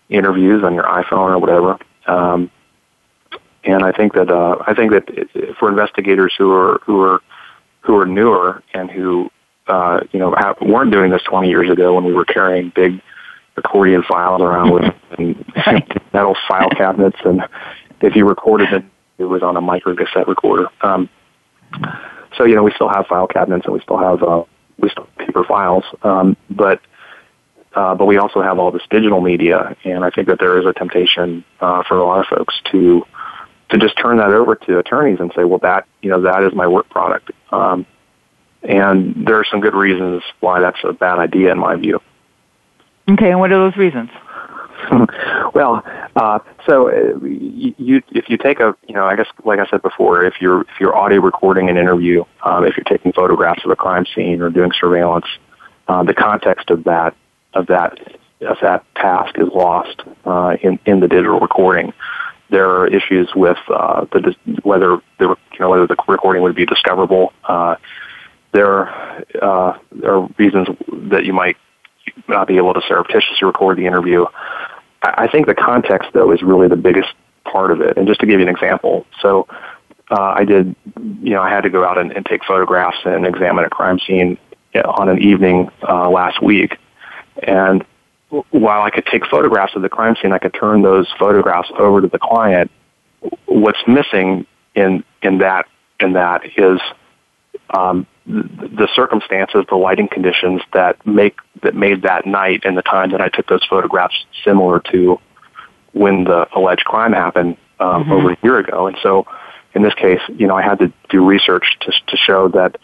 [0.09, 1.79] interviews on your iPhone or whatever.
[2.07, 2.51] Um,
[3.65, 7.21] and I think that uh, I think that for investigators who are who are
[7.81, 9.31] who are newer and who
[9.69, 13.01] uh, you know have, weren't doing this 20 years ago when we were carrying big
[13.57, 15.45] accordion files around with and
[16.13, 17.43] metal file cabinets and
[18.01, 18.85] if you recorded
[19.23, 20.69] it was on a micro cassette recorder.
[20.81, 21.09] Um,
[22.37, 24.45] so you know, we still have file cabinets and we still have uh,
[24.79, 26.81] we still have paper files, um, but
[27.75, 30.67] uh, but we also have all this digital media, and I think that there is
[30.67, 33.07] a temptation uh, for a lot of folks to
[33.71, 36.55] to just turn that over to attorneys and say, well, that you know that is
[36.55, 37.87] my work product, um,
[38.63, 42.01] and there are some good reasons why that's a bad idea in my view.
[43.11, 44.11] Okay, and what are those reasons?
[45.55, 45.83] well,
[46.17, 49.83] uh, so uh, you, if you take a, you know, I guess, like I said
[49.83, 53.71] before, if you're if you're audio recording an interview, um, if you're taking photographs of
[53.71, 55.27] a crime scene or doing surveillance,
[55.89, 57.15] uh, the context of that
[57.55, 57.99] of that
[58.43, 61.93] of that task is lost uh, in in the digital recording.
[62.51, 66.67] There are issues with uh, the whether the you know whether the recording would be
[66.67, 67.33] discoverable.
[67.45, 67.77] Uh,
[68.53, 68.89] there,
[69.43, 70.69] uh, there are reasons
[71.11, 71.57] that you might
[72.29, 74.27] not be able to surreptitiously record the interview.
[75.03, 77.09] I think the context, though, is really the biggest
[77.45, 77.97] part of it.
[77.97, 79.49] And just to give you an example, so
[80.11, 80.77] uh, I did,
[81.23, 83.99] you know, I had to go out and, and take photographs and examine a crime
[83.99, 84.39] scene
[84.75, 86.79] on an evening uh, last week.
[87.43, 87.85] And
[88.51, 92.01] while I could take photographs of the crime scene, I could turn those photographs over
[92.01, 92.71] to the client.
[93.47, 95.67] What's missing in in that
[96.01, 96.81] in that is
[97.75, 103.11] um, the circumstances, the lighting conditions that make that made that night and the time
[103.11, 105.21] that I took those photographs similar to
[105.93, 108.13] when the alleged crime happened um, mm-hmm.
[108.13, 108.87] over a year ago.
[108.87, 109.27] And so,
[109.75, 112.79] in this case, you know, I had to do research to to show that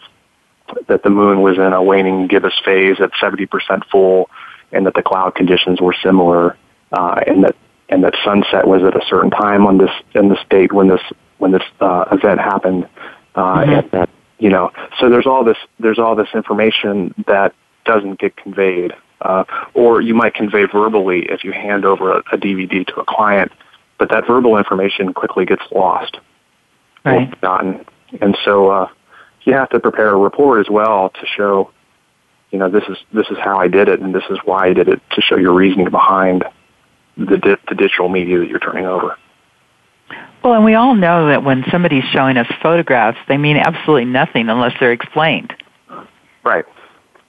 [0.87, 4.29] that the moon was in a waning gibbous phase at seventy percent full,
[4.71, 6.57] and that the cloud conditions were similar,
[6.91, 7.55] uh, and that
[7.87, 11.01] and that sunset was at a certain time on this in this date when this
[11.37, 12.89] when this uh, event happened,
[13.35, 13.71] uh, mm-hmm.
[13.71, 17.53] and that you know so there's all this there's all this information that
[17.85, 22.37] doesn't get conveyed uh, or you might convey verbally if you hand over a, a
[22.37, 23.51] dvd to a client
[23.97, 26.17] but that verbal information quickly gets lost
[27.05, 27.29] right.
[27.29, 27.85] forgotten.
[28.21, 28.89] And so uh,
[29.43, 31.71] you have to prepare a report as well to show,
[32.51, 34.73] you know, this is this is how I did it, and this is why I
[34.73, 36.43] did it to show your reasoning behind
[37.17, 39.17] the, di- the digital media that you're turning over.
[40.43, 44.49] Well, and we all know that when somebody's showing us photographs, they mean absolutely nothing
[44.49, 45.53] unless they're explained.
[46.43, 46.65] Right.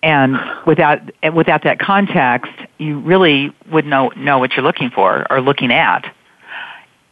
[0.03, 0.37] And
[0.67, 1.01] without
[1.35, 6.15] without that context, you really would know know what you're looking for or looking at.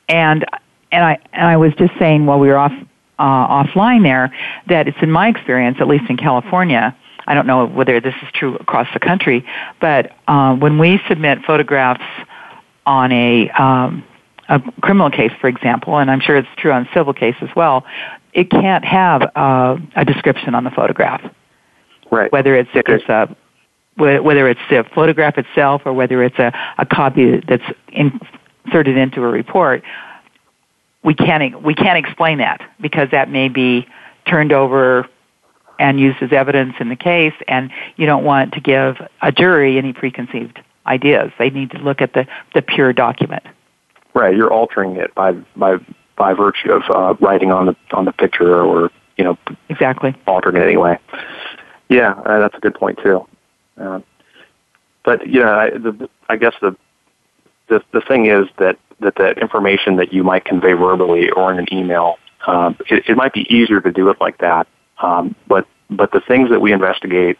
[0.09, 0.47] And
[0.91, 2.73] and I and I was just saying while we were off
[3.19, 4.33] uh, offline there
[4.69, 6.97] that it's in my experience, at least in California.
[7.27, 9.45] I don't know whether this is true across the country,
[9.83, 12.03] but uh, when we submit photographs
[12.87, 14.03] on a um,
[14.49, 17.85] a criminal case, for example, and I'm sure it's true on civil case as well,
[18.33, 21.23] it can't have uh, a description on the photograph.
[22.11, 22.33] Right.
[22.33, 23.37] Whether it's it's a
[23.97, 29.29] whether it's the photograph itself or whether it's a, a copy that's inserted into a
[29.29, 29.83] report,
[31.03, 33.87] we can't we can't explain that because that may be
[34.27, 35.09] turned over
[35.79, 39.79] and used as evidence in the case, and you don't want to give a jury
[39.79, 41.31] any preconceived ideas.
[41.39, 43.45] They need to look at the, the pure document.
[44.19, 44.37] Right.
[44.37, 45.77] You're altering it by by
[46.17, 49.39] by virtue of uh, writing on the on the picture or you know
[49.69, 50.13] Exactly.
[50.27, 50.99] altering it anyway.
[51.89, 53.25] Yeah, uh, that's a good point too.
[53.81, 54.01] Uh,
[55.05, 56.77] but yeah, I, the, I guess the,
[57.69, 61.61] the the thing is that that that information that you might convey verbally or in
[61.61, 62.17] an email,
[62.49, 64.67] um, it, it might be easier to do it like that.
[65.01, 67.39] Um, but but the things that we investigate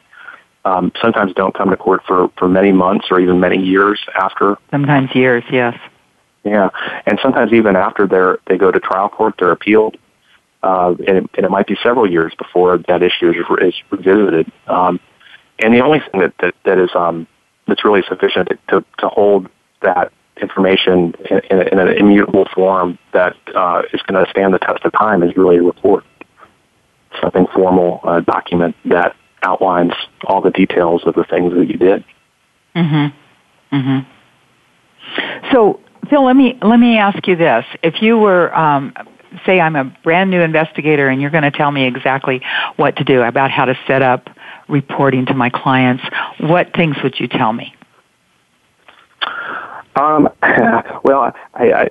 [0.65, 4.57] um, sometimes don't come to court for for many months or even many years after.
[4.71, 5.77] Sometimes years, yes.
[6.49, 6.71] Yeah,
[7.07, 9.97] and sometimes even after they're they go to trial court, they're appealed,
[10.63, 14.51] uh, and, it, and it might be several years before that issue is, is revisited.
[14.67, 15.01] Um,
[15.59, 17.27] and the only thing that that, that is um,
[17.67, 19.49] that's really sufficient to to hold
[19.83, 24.59] that information in, in, in an immutable form that uh, is going to stand the
[24.59, 26.05] test of time is really a report,
[27.21, 29.93] something formal, a document that outlines
[30.25, 32.05] all the details of the things that you did.
[32.75, 33.77] Mm-hmm.
[33.77, 35.53] Mm-hmm.
[35.53, 35.81] So,
[36.11, 38.95] Phil, let me let me ask you this: If you were, um,
[39.45, 42.43] say, I'm a brand new investigator, and you're going to tell me exactly
[42.77, 44.29] what to do about how to set up
[44.69, 46.03] reporting to my clients,
[46.41, 47.75] what things would you tell me?
[49.97, 50.29] Um,
[51.05, 51.91] well, I, I,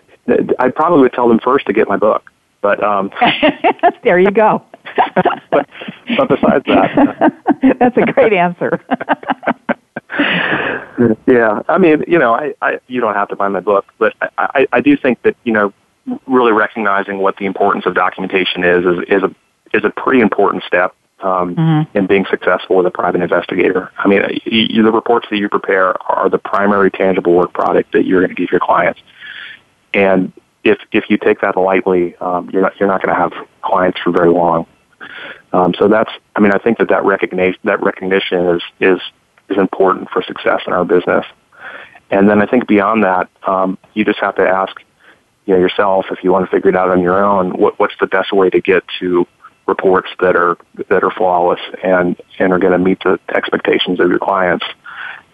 [0.60, 3.12] I probably would tell them first to get my book, but um,
[4.04, 4.64] there you go.
[5.52, 5.68] but,
[6.18, 7.34] but besides that,
[7.80, 8.80] that's a great answer.
[11.28, 14.14] yeah, I mean, you know, I, I, you don't have to buy my book, but
[14.22, 15.74] I, I, I do think that you know,
[16.26, 19.36] really recognizing what the importance of documentation is is, is a
[19.74, 21.98] is a pretty important step um, Mm-hmm.
[21.98, 23.92] in being successful as a private investigator.
[23.98, 27.94] I mean, you, you, the reports that you prepare are the primary tangible work product
[27.94, 29.00] that you're going to give your clients,
[29.94, 30.32] and
[30.64, 34.00] if if you take that lightly, um, you're not you're not going to have clients
[34.04, 34.68] for very long.
[35.54, 39.00] Um, so that's, I mean, I think that that recognition that recognition is is
[39.50, 41.26] is important for success in our business.
[42.10, 44.74] And then I think beyond that, um, you just have to ask,
[45.46, 47.52] you know, yourself if you want to figure it out on your own.
[47.58, 49.28] What, what's the best way to get to
[49.66, 50.58] reports that are
[50.90, 54.66] that are flawless and and are going to meet the expectations of your clients?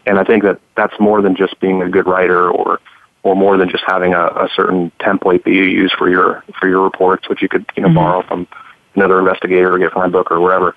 [0.05, 2.80] And I think that that's more than just being a good writer or
[3.22, 6.68] or more than just having a, a certain template that you use for your for
[6.68, 7.95] your reports, which you could you know Mhm.
[7.95, 8.47] borrow from
[8.95, 10.76] another investigator or get from my book or whatever.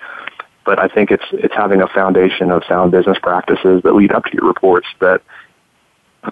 [0.67, 4.25] But I think it's it's having a foundation of sound business practices that lead up
[4.25, 5.21] to your reports that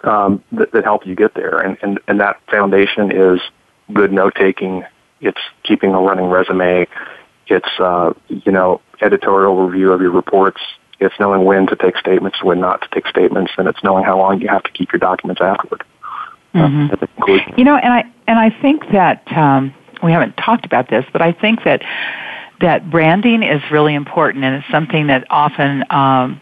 [0.03, 3.39] um, that, that help you get there, and, and and that foundation is
[3.93, 4.83] good note taking.
[5.21, 6.85] It's keeping a running resume.
[7.47, 10.59] It's uh, you know editorial review of your reports.
[10.99, 14.17] It's knowing when to take statements, when not to take statements, and it's knowing how
[14.17, 15.85] long you have to keep your documents afterward.
[17.15, 17.53] Conclusion.
[17.55, 19.73] You know, and I and I think that um,
[20.03, 21.83] we haven't talked about this, but I think that
[22.61, 25.83] that branding is really important, and it's something that often.
[25.89, 26.41] Um,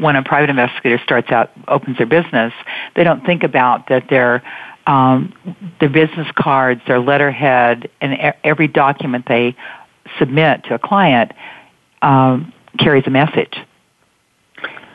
[0.00, 2.54] when a private investigator starts out, opens their business,
[2.96, 4.42] they don't think about that their
[4.86, 5.32] um,
[5.80, 9.56] their business cards, their letterhead, and every document they
[10.18, 11.32] submit to a client
[12.02, 13.56] um, carries a message.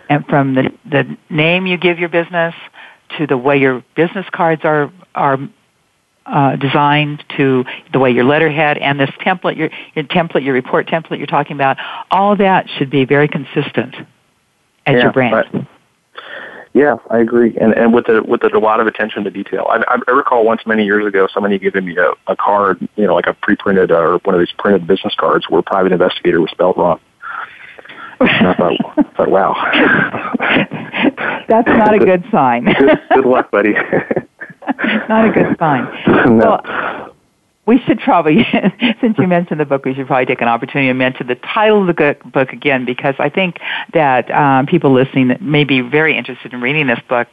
[0.09, 2.55] And from the the name you give your business
[3.17, 5.37] to the way your business cards are are
[6.29, 10.87] uh, designed to the way your letterhead and this template, your your template, your report
[10.87, 11.77] template you're talking about,
[12.11, 13.95] all of that should be very consistent
[14.85, 15.33] as Yeah, your brand.
[15.33, 15.67] right.
[16.73, 19.65] Yeah, I agree, and and with the with the, a lot of attention to detail.
[19.69, 23.15] I, I recall once many years ago, somebody giving me a, a card, you know,
[23.15, 26.77] like a pre-printed or one of these printed business cards where private investigator was spelled
[26.77, 26.99] wrong.
[28.19, 29.55] And I thought, I thought, wow,
[31.49, 32.65] That's not a good sign.
[32.65, 33.73] good, good luck, buddy.
[35.09, 35.87] not a good sign.
[36.37, 36.61] no.
[36.65, 37.15] Well,
[37.65, 38.47] we should probably,
[39.01, 41.87] since you mentioned the book, we should probably take an opportunity to mention the title
[41.87, 43.57] of the book again because I think
[43.93, 47.27] that um, people listening that may be very interested in reading this book,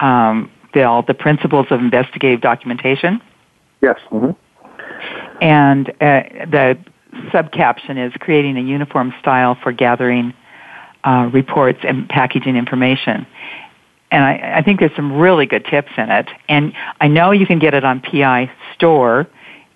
[0.00, 3.22] um, Phil, The Principles of Investigative Documentation.
[3.80, 3.98] Yes.
[4.10, 4.32] Mm-hmm.
[5.42, 6.78] And uh, the
[7.32, 10.34] subcaption is creating a uniform style for gathering
[11.04, 13.26] uh, reports and packaging information.
[14.12, 16.28] And I, I think there's some really good tips in it.
[16.48, 19.26] And I know you can get it on PI Store.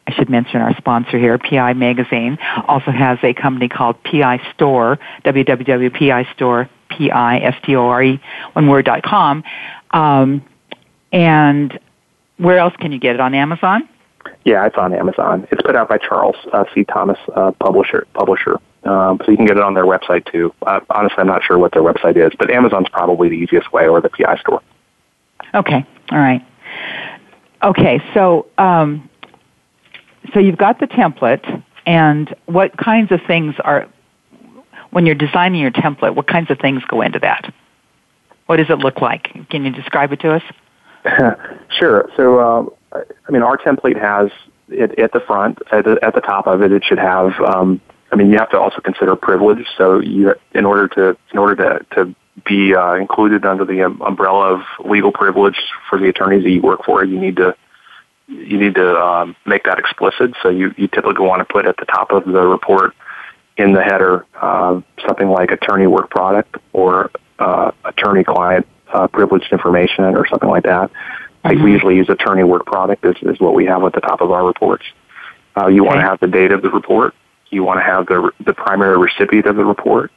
[0.07, 5.01] I should mention our sponsor here, PI Magazine, also has a company called PI Store,
[5.25, 8.21] www.pistore, P-I-S-T-O-R-E,
[8.53, 9.43] one word, dot com.
[9.91, 10.45] Um,
[11.13, 11.81] and
[12.37, 13.21] where else can you get it?
[13.21, 13.89] On Amazon?
[14.45, 15.49] Yeah, it's on Amazon.
[15.51, 16.85] It's put out by Charles uh, C.
[16.85, 18.07] Thomas, uh, publisher.
[18.15, 18.61] Publisher.
[18.87, 20.55] Um, so you can get it on their website too.
[20.67, 23.89] Uh, honestly, I'm not sure what their website is, but Amazon's probably the easiest way,
[23.89, 24.63] or the PI store.
[25.55, 25.85] Okay.
[26.11, 26.47] All right.
[27.63, 28.01] Okay.
[28.15, 29.09] So, um,
[30.33, 33.89] so you've got the template, and what kinds of things are
[34.91, 36.15] when you're designing your template?
[36.15, 37.53] What kinds of things go into that?
[38.47, 39.29] What does it look like?
[39.51, 40.43] Can you describe it to us?
[41.79, 42.09] sure.
[42.17, 44.31] So, um, I mean, our template has
[44.69, 47.33] it at the front, at the, at the top of it, it should have.
[47.41, 47.81] Um,
[48.13, 49.67] I mean, you have to also consider privilege.
[49.77, 54.01] So, you in order to in order to to be uh, included under the um,
[54.03, 57.57] umbrella of legal privilege for the attorneys that you work for, you need to
[58.29, 60.35] you need to um, make that explicit.
[60.43, 62.95] So, you you typically want to put at the top of the report
[63.57, 69.51] in the header uh, something like attorney work product or uh, attorney client uh, privileged
[69.53, 70.91] information or something like that.
[71.45, 71.63] Mm-hmm.
[71.63, 74.31] we usually use attorney work product is, is what we have at the top of
[74.31, 74.85] our reports.
[75.57, 75.89] Uh, you okay.
[75.89, 77.15] want to have the date of the report.
[77.51, 80.11] You want to have the the primary recipient of the report.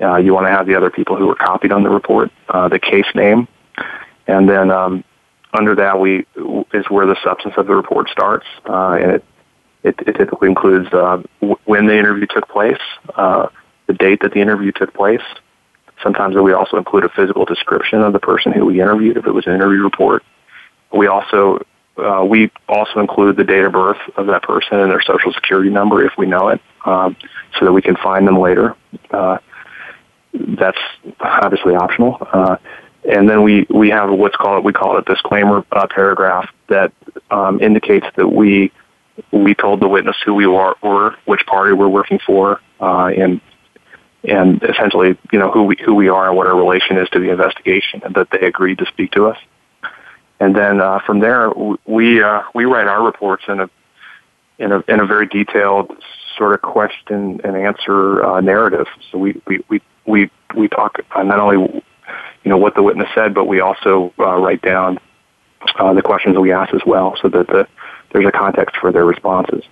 [0.00, 2.68] Uh, you want to have the other people who were copied on the report, uh,
[2.68, 3.46] the case name,
[4.26, 5.04] and then um,
[5.52, 6.26] under that we
[6.72, 9.24] is where the substance of the report starts, uh, and it,
[9.82, 12.80] it, it typically includes uh, w- when the interview took place,
[13.14, 13.48] uh,
[13.86, 15.22] the date that the interview took place.
[16.02, 19.32] Sometimes we also include a physical description of the person who we interviewed if it
[19.32, 20.22] was an interview report.
[20.92, 21.64] We also
[22.04, 25.70] uh, we also include the date of birth of that person and their social security
[25.70, 27.16] number if we know it, um,
[27.58, 28.76] so that we can find them later.
[29.10, 29.38] Uh,
[30.32, 30.78] that's
[31.20, 32.18] obviously optional.
[32.32, 32.56] Uh,
[33.04, 36.92] and then we, we have what's called we call it a disclaimer uh, paragraph that
[37.30, 38.72] um, indicates that we
[39.32, 43.40] we told the witness who we were, were which party we're working for, uh, and
[44.24, 47.18] and essentially you know who we who we are and what our relation is to
[47.18, 49.38] the investigation, and that they agreed to speak to us
[50.40, 51.52] and then uh, from there
[51.86, 53.70] we uh, we write our reports in a
[54.58, 55.92] in a in a very detailed
[56.36, 58.86] sort of question and answer uh, narrative.
[59.12, 61.82] So we we we we, we talk uh, not only
[62.42, 64.98] you know what the witness said, but we also uh, write down
[65.78, 67.68] uh, the questions that we ask as well, so that the,
[68.12, 69.62] there's a context for their responses.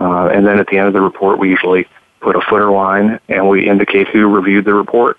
[0.00, 1.86] And then at the end of the report, we usually
[2.20, 5.18] put a footer line and we indicate who reviewed the report,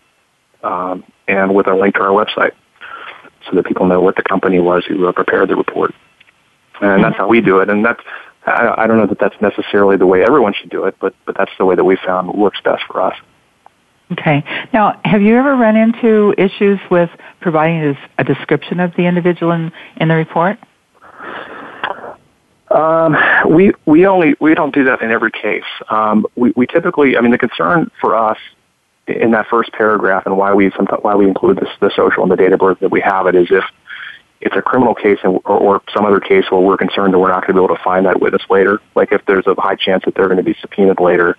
[0.64, 2.54] um, and with a link to our website
[3.48, 5.94] so that people know what the company was who uh, prepared the report.
[6.82, 7.70] And that's how we do it.
[7.70, 8.02] And that's,
[8.46, 11.36] I, I don't know that that's necessarily the way everyone should do it, but, but
[11.38, 13.16] that's the way that we found works best for us.
[14.12, 14.44] Okay.
[14.74, 17.10] Now, have you ever run into issues with
[17.42, 20.58] providing a description of the individual in, in the report?
[22.72, 23.18] Um,
[23.50, 25.64] we we only we don't do that in every case.
[25.90, 28.38] Um, we we typically, I mean, the concern for us
[29.10, 30.70] in that first paragraph and why we
[31.02, 33.36] why we include this, the social and the date of birth that we have it
[33.36, 33.64] is if
[34.42, 37.42] it's a criminal case or, or some other case where we're concerned that we're not
[37.42, 40.06] going to be able to find that witness later, like if there's a high chance
[40.06, 41.38] that they're going to be subpoenaed later.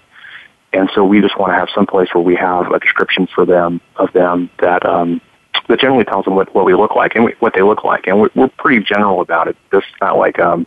[0.73, 3.45] And so we just want to have some place where we have a description for
[3.45, 5.21] them of them that um,
[5.69, 8.07] that generally tells them what, what we look like and we, what they look like,
[8.07, 9.57] and we're, we're pretty general about it.
[9.71, 10.67] This not like um,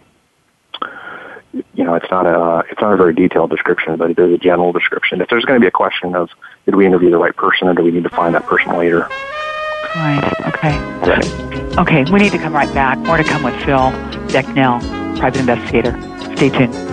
[1.53, 4.37] you know, it's not a it's not a very detailed description, but it is a
[4.37, 5.21] general description.
[5.21, 6.29] If there's going to be a question of
[6.65, 9.07] did we interview the right person or do we need to find that person later?
[9.95, 10.33] Right.
[10.47, 11.73] Okay.
[11.77, 12.11] Okay.
[12.11, 12.97] We need to come right back.
[12.99, 13.91] More to come with Phil
[14.29, 15.99] Becnel, private investigator.
[16.35, 16.92] Stay tuned.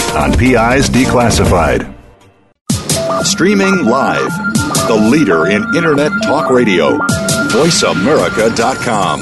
[0.00, 1.94] on PIs Declassified.
[3.24, 4.32] Streaming live,
[4.88, 6.96] the leader in Internet Talk Radio,
[7.48, 9.20] VoiceAmerica.com.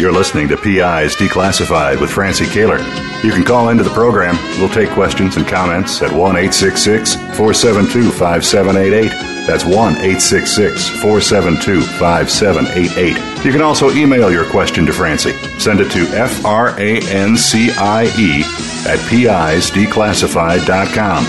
[0.00, 2.80] You're listening to PIs Declassified with Francie Koehler.
[3.22, 4.36] You can call into the program.
[4.58, 9.29] We'll take questions and comments at 1 866 472 5788.
[9.50, 13.44] That's 1 866 472 5788.
[13.44, 15.32] You can also email your question to Francie.
[15.58, 18.44] Send it to F R A N C I E
[18.86, 21.24] at pisdeclassified.com.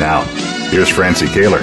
[0.00, 0.22] Now,
[0.70, 1.62] here's Francie Koehler.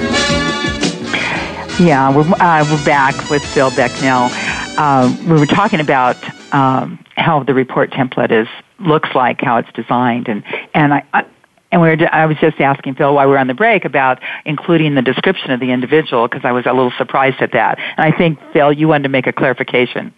[1.77, 4.29] Yeah, we're, uh, we're back with Phil Becnel.
[4.77, 6.15] Uh, we were talking about
[6.53, 8.47] um, how the report template is
[8.79, 11.25] looks like, how it's designed, and and I, I
[11.71, 14.19] and we were, I was just asking Phil while we were on the break about
[14.45, 17.77] including the description of the individual because I was a little surprised at that.
[17.79, 20.13] And I think Phil, you wanted to make a clarification.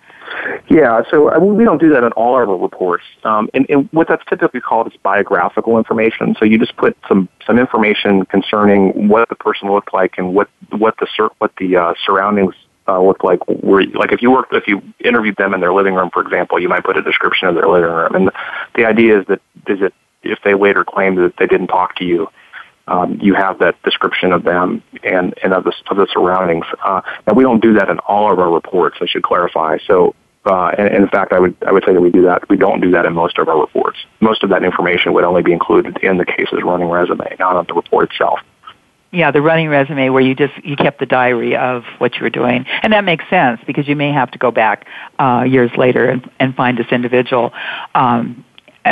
[0.70, 3.04] Yeah, so I mean, we don't do that in all our reports.
[3.24, 6.36] Um, and, and what that's typically called is biographical information.
[6.38, 10.48] So you just put some some information concerning what the person looked like and what
[10.70, 12.54] what the what the uh, surroundings
[12.88, 13.40] uh, looked like.
[13.48, 16.60] Were like if you worked if you interviewed them in their living room, for example,
[16.60, 18.14] you might put a description of their living room.
[18.14, 18.34] And the,
[18.76, 19.94] the idea is that is it
[20.24, 22.28] if they later claim that they didn't talk to you,
[22.88, 26.66] um, you have that description of them and, and of the, of the surroundings.
[26.84, 29.78] Uh, and we don't do that in all of our reports, I should clarify.
[29.86, 30.16] So,
[30.46, 32.50] uh, and, and in fact, I would, I would say that we do that.
[32.50, 34.00] We don't do that in most of our reports.
[34.22, 37.66] Most of that information would only be included in the case's running resume, not on
[37.68, 38.40] the report itself.
[39.12, 42.30] Yeah, the running resume where you just you kept the diary of what you were
[42.30, 44.86] doing, and that makes sense because you may have to go back
[45.18, 47.52] uh, years later and, and find this individual.
[47.96, 48.46] Um,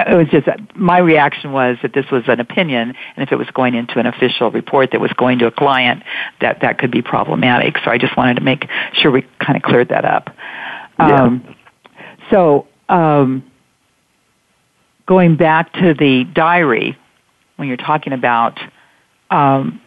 [0.05, 3.47] it was just my reaction was that this was an opinion, and if it was
[3.53, 6.03] going into an official report that was going to a client,
[6.41, 7.77] that that could be problematic.
[7.83, 10.29] So I just wanted to make sure we kind of cleared that up.
[10.99, 11.23] Yeah.
[11.23, 11.55] Um,
[12.29, 13.49] so um,
[15.05, 16.97] going back to the diary,
[17.55, 18.59] when you're talking about
[19.29, 19.81] um,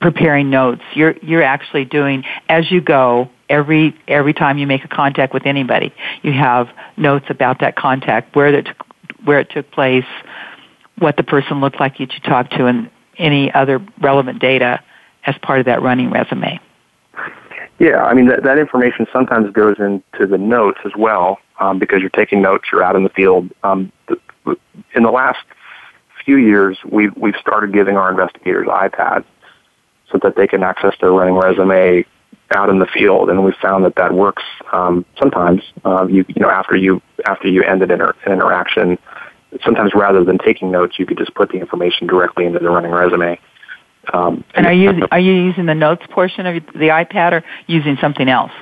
[0.00, 4.88] preparing notes, you're you're actually doing as you go every every time you make a
[4.88, 8.68] contact with anybody, you have notes about that contact, where it
[9.24, 10.04] where it took place,
[10.98, 14.80] what the person looked like that you talked to, and any other relevant data
[15.24, 16.60] as part of that running resume.
[17.78, 22.00] Yeah, I mean that, that information sometimes goes into the notes as well um, because
[22.00, 22.64] you're taking notes.
[22.72, 23.50] You're out in the field.
[23.62, 23.92] Um,
[24.94, 25.44] in the last
[26.24, 29.24] few years, we've we've started giving our investigators iPads
[30.10, 32.04] so that they can access their running resume
[32.54, 34.42] out in the field, and we found that that works
[34.72, 35.62] um, sometimes.
[35.84, 38.98] Uh, you you know after you after you end an, inter- an interaction,
[39.64, 42.90] sometimes rather than taking notes, you could just put the information directly into the running
[42.90, 43.38] resume.
[44.12, 47.96] Um, and are you are you using the notes portion of the iPad or using
[48.00, 48.52] something else?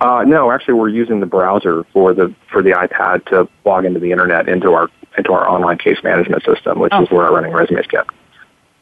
[0.00, 4.00] Uh, no, actually, we're using the browser for the for the iPad to log into
[4.00, 7.02] the internet into our into our online case management system, which Oh.
[7.02, 8.10] is where our running resume is kept.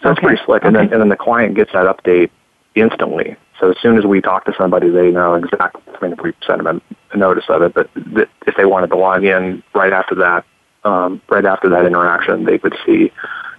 [0.02, 2.30] So it's pretty slick, and then and then the client gets that update
[2.74, 3.36] instantly.
[3.61, 5.82] So as soon as we talk to somebody, they know exactly.
[5.88, 6.80] I mean, if we send them
[7.12, 10.44] a, notice of it, but th- if they wanted to log in right after that,
[10.84, 13.11] um, right after that interaction, they could see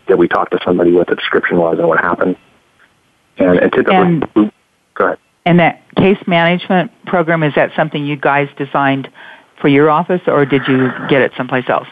[0.08, 2.38] that we talked to somebody, what the description was, and what happened.
[3.38, 4.52] And, and typically, And- we-
[4.94, 5.18] go ahead.
[5.46, 9.10] And that case management program is that something you guys designed
[9.60, 11.88] for your office, or did you get it someplace else?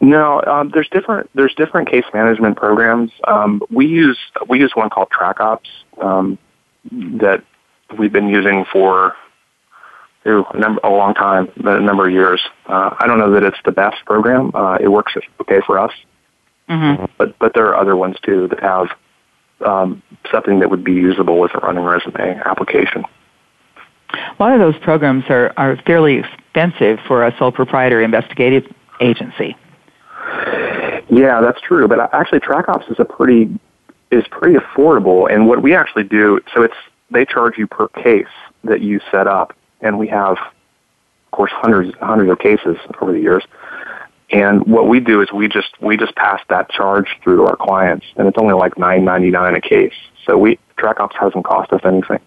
[0.00, 3.10] No, um, there's different there's different case management programs.
[3.24, 5.68] Um, we use we use one called TrackOps
[6.00, 6.38] um,
[6.92, 7.42] that
[7.98, 9.14] we've been using for
[10.24, 12.40] a, number, a long time, a number of years.
[12.66, 14.50] Uh, I don't know that it's the best program.
[14.54, 15.92] Uh, it works okay for us,
[16.68, 17.04] Mm-hmm.
[17.18, 18.88] but but there are other ones too that have
[19.60, 23.04] um, something that would be usable with a running resume application.
[24.14, 29.56] A lot of those programs are, are fairly expensive for a sole proprietor investigative agency.
[31.10, 31.86] Yeah, that's true.
[31.86, 33.50] But actually, TrackOps is a pretty
[34.10, 35.32] is pretty affordable.
[35.32, 36.74] And what we actually do, so it's
[37.10, 38.26] they charge you per case
[38.64, 43.20] that you set up, and we have, of course, hundreds hundreds of cases over the
[43.20, 43.44] years.
[44.30, 47.56] And what we do is we just we just pass that charge through to our
[47.56, 49.94] clients, and it's only like nine ninety nine a case.
[50.26, 52.20] So we TrackOps hasn't cost us anything.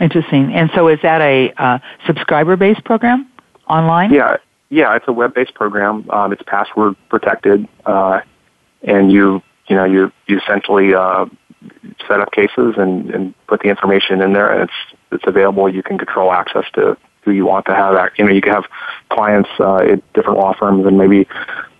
[0.00, 0.54] Interesting.
[0.54, 3.30] And so, is that a uh, subscriber based program
[3.68, 4.12] online?
[4.12, 4.36] Yeah,
[4.70, 6.08] yeah, it's a web based program.
[6.10, 8.20] Um, it's password protected, uh,
[8.82, 11.26] and you you know you you essentially uh,
[12.06, 15.72] set up cases and, and put the information in there, and it's it's available.
[15.72, 18.10] You can control access to who you want to have.
[18.16, 18.64] You know, you can have
[19.10, 21.26] clients uh, at different law firms, and maybe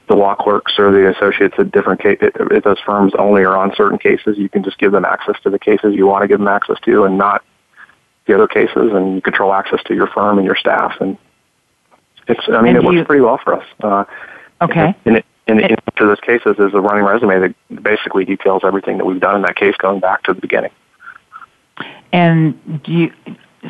[0.08, 3.74] the law clerks or the associates at different case, at those firms only are on
[3.76, 4.38] certain cases.
[4.38, 6.78] You can just give them access to the cases you want to give them access
[6.84, 7.44] to, and not
[8.26, 10.94] the other cases, and you control access to your firm and your staff.
[11.00, 11.18] And
[12.26, 13.66] it's, I mean, and it works you, pretty well for us.
[13.82, 14.04] Uh,
[14.62, 14.94] okay.
[15.04, 18.62] And, it, in, in each of those cases is a running resume that basically details
[18.64, 20.70] everything that we've done in that case going back to the beginning.
[22.12, 23.12] And do you,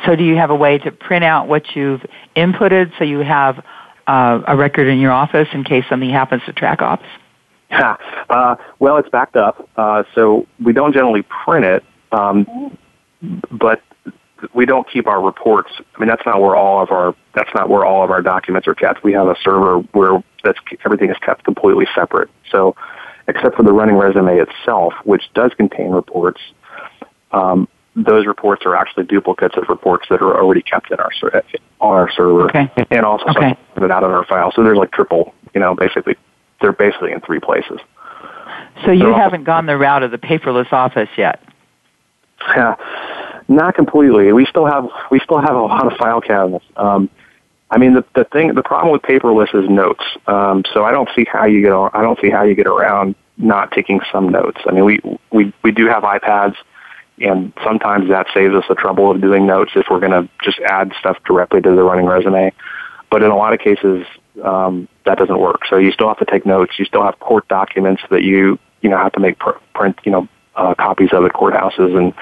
[0.04, 2.04] so do you have a way to print out what you've
[2.36, 3.64] inputted so you have
[4.06, 7.06] uh, a record in your office in case something happens to TrackOps?
[7.70, 7.96] Yeah.
[8.30, 12.76] Uh, well, it's backed up, uh, so we don't generally print it, um,
[13.50, 13.80] but
[14.54, 15.70] we don't keep our reports.
[15.94, 18.68] I mean, that's not where all of our that's not where all of our documents
[18.68, 19.02] are kept.
[19.02, 22.30] We have a server where that's everything is kept completely separate.
[22.50, 22.76] So,
[23.26, 26.40] except for the running resume itself, which does contain reports,
[27.32, 31.10] um, those reports are actually duplicates of reports that are already kept in our
[31.80, 32.70] on our server, okay.
[32.90, 33.56] and also okay.
[33.76, 34.52] out of our file.
[34.54, 35.34] So there's like triple.
[35.54, 36.16] You know, basically,
[36.60, 37.80] they're basically in three places.
[38.84, 41.42] So you haven't gone the route of the paperless office yet.
[42.54, 42.76] Yeah,
[43.48, 44.32] not completely.
[44.32, 46.64] We still have we still have a lot of file cabinets.
[46.76, 47.10] Um,
[47.70, 50.04] I mean, the the thing, the problem with paperless is notes.
[50.26, 53.14] Um, so I don't see how you get I don't see how you get around
[53.36, 54.60] not taking some notes.
[54.66, 55.00] I mean, we
[55.32, 56.56] we we do have iPads,
[57.20, 60.60] and sometimes that saves us the trouble of doing notes if we're going to just
[60.60, 62.52] add stuff directly to the running resume.
[63.10, 64.06] But in a lot of cases,
[64.42, 65.62] um, that doesn't work.
[65.70, 66.78] So you still have to take notes.
[66.78, 70.12] You still have court documents that you you know have to make pr- print you
[70.12, 70.28] know
[70.58, 72.12] uh, copies of at courthouses, and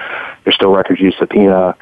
[0.43, 1.75] there's still records you subpoena.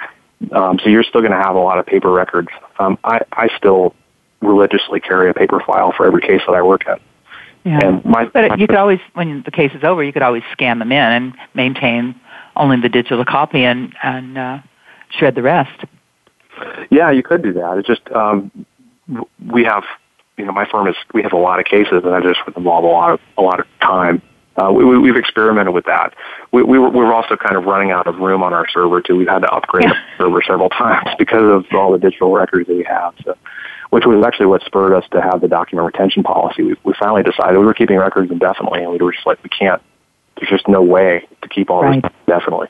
[0.52, 2.50] Um, so you're still going to have a lot of paper records.
[2.80, 3.94] Um, I, I still
[4.42, 7.02] religiously carry a paper file for every case that I work at.
[7.64, 7.80] Yeah.
[7.84, 10.44] And my, but my, you could always, when the case is over, you could always
[10.52, 12.16] scan them in and maintain
[12.56, 14.60] only the digital copy and and uh,
[15.10, 15.86] shred the rest.
[16.90, 17.78] Yeah, you could do that.
[17.80, 18.66] It's just um,
[19.46, 19.84] we have,
[20.38, 22.56] you know, my firm is we have a lot of cases, and that just would
[22.56, 24.22] involve a lot of a lot of time
[24.58, 26.14] uh, we, we've experimented with that.
[26.52, 29.02] We, we, were, we were also kind of running out of room on our server
[29.02, 29.18] too.
[29.18, 32.76] We've had to upgrade the server several times because of all the digital records that
[32.76, 33.14] we have.
[33.24, 33.36] So,
[33.90, 36.64] which was actually what spurred us to have the document retention policy.
[36.64, 39.50] We, we finally decided we were keeping records indefinitely, and we were just like, we
[39.50, 39.82] can't.
[40.38, 42.02] There's just no way to keep all right.
[42.02, 42.68] this indefinitely.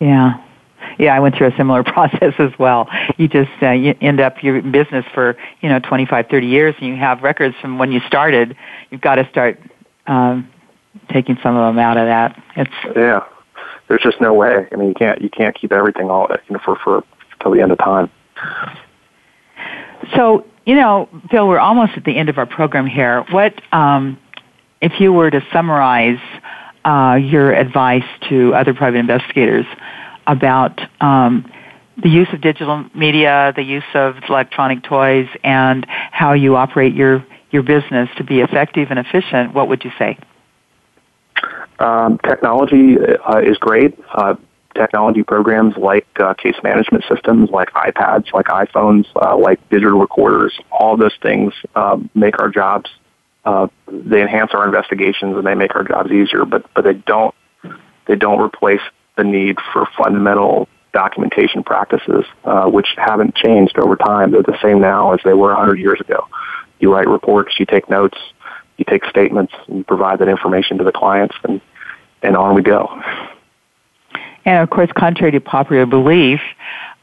[0.00, 0.44] Yeah.
[0.98, 2.88] Yeah, I went through a similar process as well.
[3.16, 6.88] You just uh, you end up your business for you know 25, 30 years, and
[6.88, 8.56] you have records from when you started.
[8.90, 9.60] You've got to start
[10.06, 10.48] um,
[11.10, 12.40] taking some of them out of that.
[12.56, 13.24] It's yeah.
[13.88, 14.68] There's just no way.
[14.70, 17.04] I mean, you can't you can't keep everything all you know for for
[17.40, 18.10] till the end of time.
[20.14, 23.24] So you know, Phil, we're almost at the end of our program here.
[23.30, 24.18] What um,
[24.80, 26.20] if you were to summarize
[26.84, 29.66] uh, your advice to other private investigators
[30.26, 31.50] about um,
[32.02, 37.24] the use of digital media, the use of electronic toys, and how you operate your
[37.50, 39.54] your business to be effective and efficient?
[39.54, 40.18] What would you say?
[41.78, 43.98] Um, technology uh, is great.
[44.12, 44.34] Uh,
[44.74, 50.58] technology programs like uh, case management systems, like iPads, like iPhones, uh, like digital recorders,
[50.70, 52.90] all those things uh, make our jobs.
[53.44, 57.34] Uh, they enhance our investigations and they make our jobs easier, but but they don't
[58.06, 58.80] they don't replace
[59.16, 64.30] the need for fundamental documentation practices, uh, which haven't changed over time.
[64.30, 66.26] They're the same now as they were 100 years ago.
[66.80, 68.16] You write reports, you take notes,
[68.78, 71.60] you take statements and provide that information to the clients and,
[72.22, 72.88] and on we go.
[74.44, 76.40] And of course, contrary to popular belief,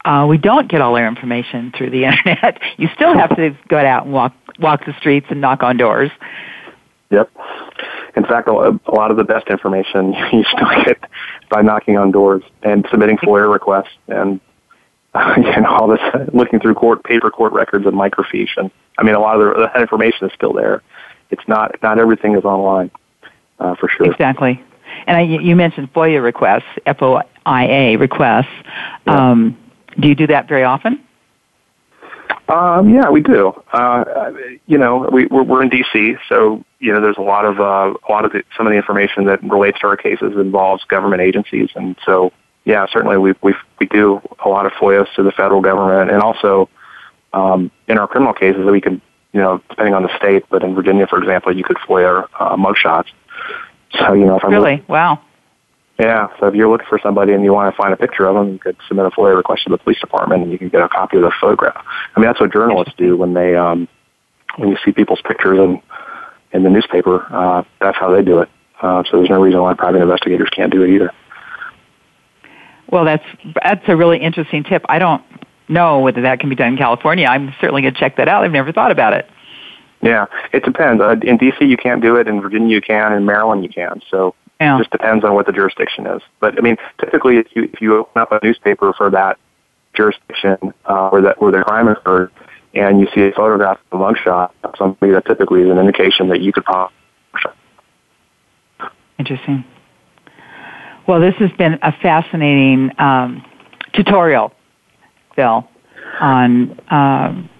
[0.04, 2.60] uh, we don't get all our information through the internet.
[2.78, 6.10] You still have to go out and walk walk the streets and knock on doors.
[7.10, 7.30] Yep.
[8.16, 8.52] In fact, a
[8.90, 10.98] lot of the best information you still get
[11.50, 14.40] by knocking on doors and submitting FOIA requests and
[15.36, 16.00] you know all this
[16.32, 19.70] looking through court paper court records and microfiche and I mean a lot of the,
[19.72, 20.82] that information is still there
[21.30, 22.90] it's not not everything is online
[23.58, 24.10] uh, for sure.
[24.10, 24.62] Exactly.
[25.06, 28.46] And I, you mentioned FOIA requests, FOIA requests.
[29.06, 29.30] Yeah.
[29.30, 29.58] Um,
[29.98, 31.02] do you do that very often?
[32.48, 33.52] Um, yeah, we do.
[33.72, 34.32] Uh,
[34.66, 37.94] you know, we, we're, we're in DC, so you know, there's a lot of uh,
[38.08, 41.22] a lot of the, some of the information that relates to our cases involves government
[41.22, 42.32] agencies, and so
[42.64, 46.22] yeah, certainly we we we do a lot of FOIAs to the federal government, and
[46.22, 46.68] also
[47.32, 49.02] um, in our criminal cases, we can
[49.36, 52.56] you know, depending on the state, but in Virginia, for example, you could FOIA uh,
[52.56, 53.08] mugshots.
[53.92, 55.20] So, you know, if I'm really wow.
[55.98, 58.34] Yeah, so if you're looking for somebody and you want to find a picture of
[58.34, 60.80] them, you could submit a FOIA request to the police department, and you can get
[60.80, 61.84] a copy of the photograph.
[62.14, 63.88] I mean, that's what journalists do when they um,
[64.56, 65.82] when you see people's pictures in
[66.52, 67.26] in the newspaper.
[67.30, 68.48] Uh, that's how they do it.
[68.80, 71.12] Uh, so there's no reason why private investigators can't do it either.
[72.88, 73.24] Well, that's
[73.62, 74.82] that's a really interesting tip.
[74.88, 75.22] I don't
[75.68, 77.26] know whether that can be done in California.
[77.26, 78.44] I'm certainly going to check that out.
[78.44, 79.28] I've never thought about it.
[80.02, 81.02] Yeah, it depends.
[81.02, 81.64] Uh, in D.C.
[81.64, 82.28] you can't do it.
[82.28, 83.12] In Virginia you can.
[83.12, 84.00] In Maryland you can.
[84.10, 84.76] So yeah.
[84.76, 86.22] it just depends on what the jurisdiction is.
[86.40, 89.38] But I mean, typically if you if you open up a newspaper for that
[89.94, 92.30] jurisdiction uh, where that where the crime occurred,
[92.74, 96.28] and you see a photograph of a mugshot of somebody, that typically is an indication
[96.28, 96.94] that you could probably.
[99.18, 99.64] Interesting.
[101.08, 103.44] Well, this has been a fascinating um,
[103.94, 104.52] tutorial,
[105.36, 105.68] Phil,
[106.20, 107.50] on um,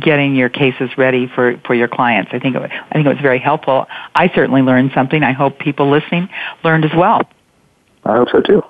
[0.00, 2.30] getting your cases ready for, for your clients.
[2.32, 3.86] I think it, I think it was very helpful.
[4.14, 5.22] I certainly learned something.
[5.22, 6.28] I hope people listening
[6.62, 7.22] learned as well.
[8.04, 8.62] I hope so too.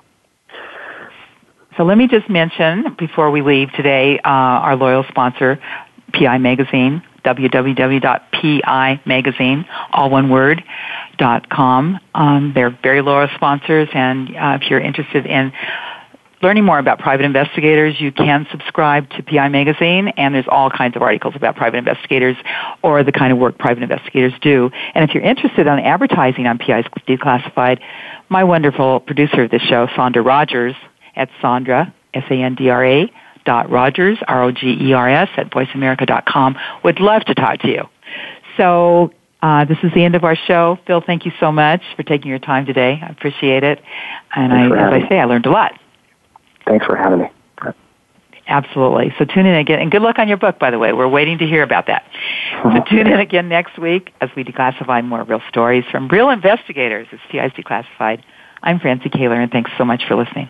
[1.77, 5.57] So let me just mention before we leave today, uh, our loyal sponsor,
[6.13, 10.61] PI Magazine, www.pimagazine, all one word,
[11.17, 11.97] dot com.
[12.13, 15.53] Um, they're very loyal sponsors, and uh, if you're interested in
[16.41, 20.95] learning more about private investigators, you can subscribe to PI Magazine, and there's all kinds
[20.95, 22.37] of articles about private investigators
[22.81, 24.71] or the kind of work private investigators do.
[24.93, 27.79] And if you're interested in advertising on PI's Declassified,
[28.29, 30.75] my wonderful producer of this show, Sandra Rogers,
[31.15, 33.11] at Sandra, S-A-N-D-R-A,
[33.45, 37.89] dot Rogers, R-O-G-E-R-S, at voiceamerica.com, would love to talk to you.
[38.57, 39.11] So
[39.41, 40.77] uh, this is the end of our show.
[40.85, 42.99] Phil, thank you so much for taking your time today.
[43.01, 43.81] I appreciate it.
[44.35, 45.79] And I, as I say, I learned a lot.
[46.71, 47.27] Thanks for having me.
[48.47, 49.13] Absolutely.
[49.19, 49.79] So tune in again.
[49.79, 50.93] And good luck on your book, by the way.
[50.93, 52.05] We're waiting to hear about that.
[52.63, 57.07] So tune in again next week as we declassify more real stories from real investigators.
[57.11, 58.23] It's PI's Declassified.
[58.63, 60.49] I'm Francie Koehler, and thanks so much for listening.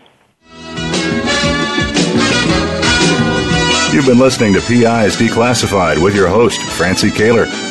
[3.91, 7.70] You've been listening to PI's Declassified with your host, Francie Koehler.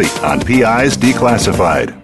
[0.23, 2.00] on PI's Declassified.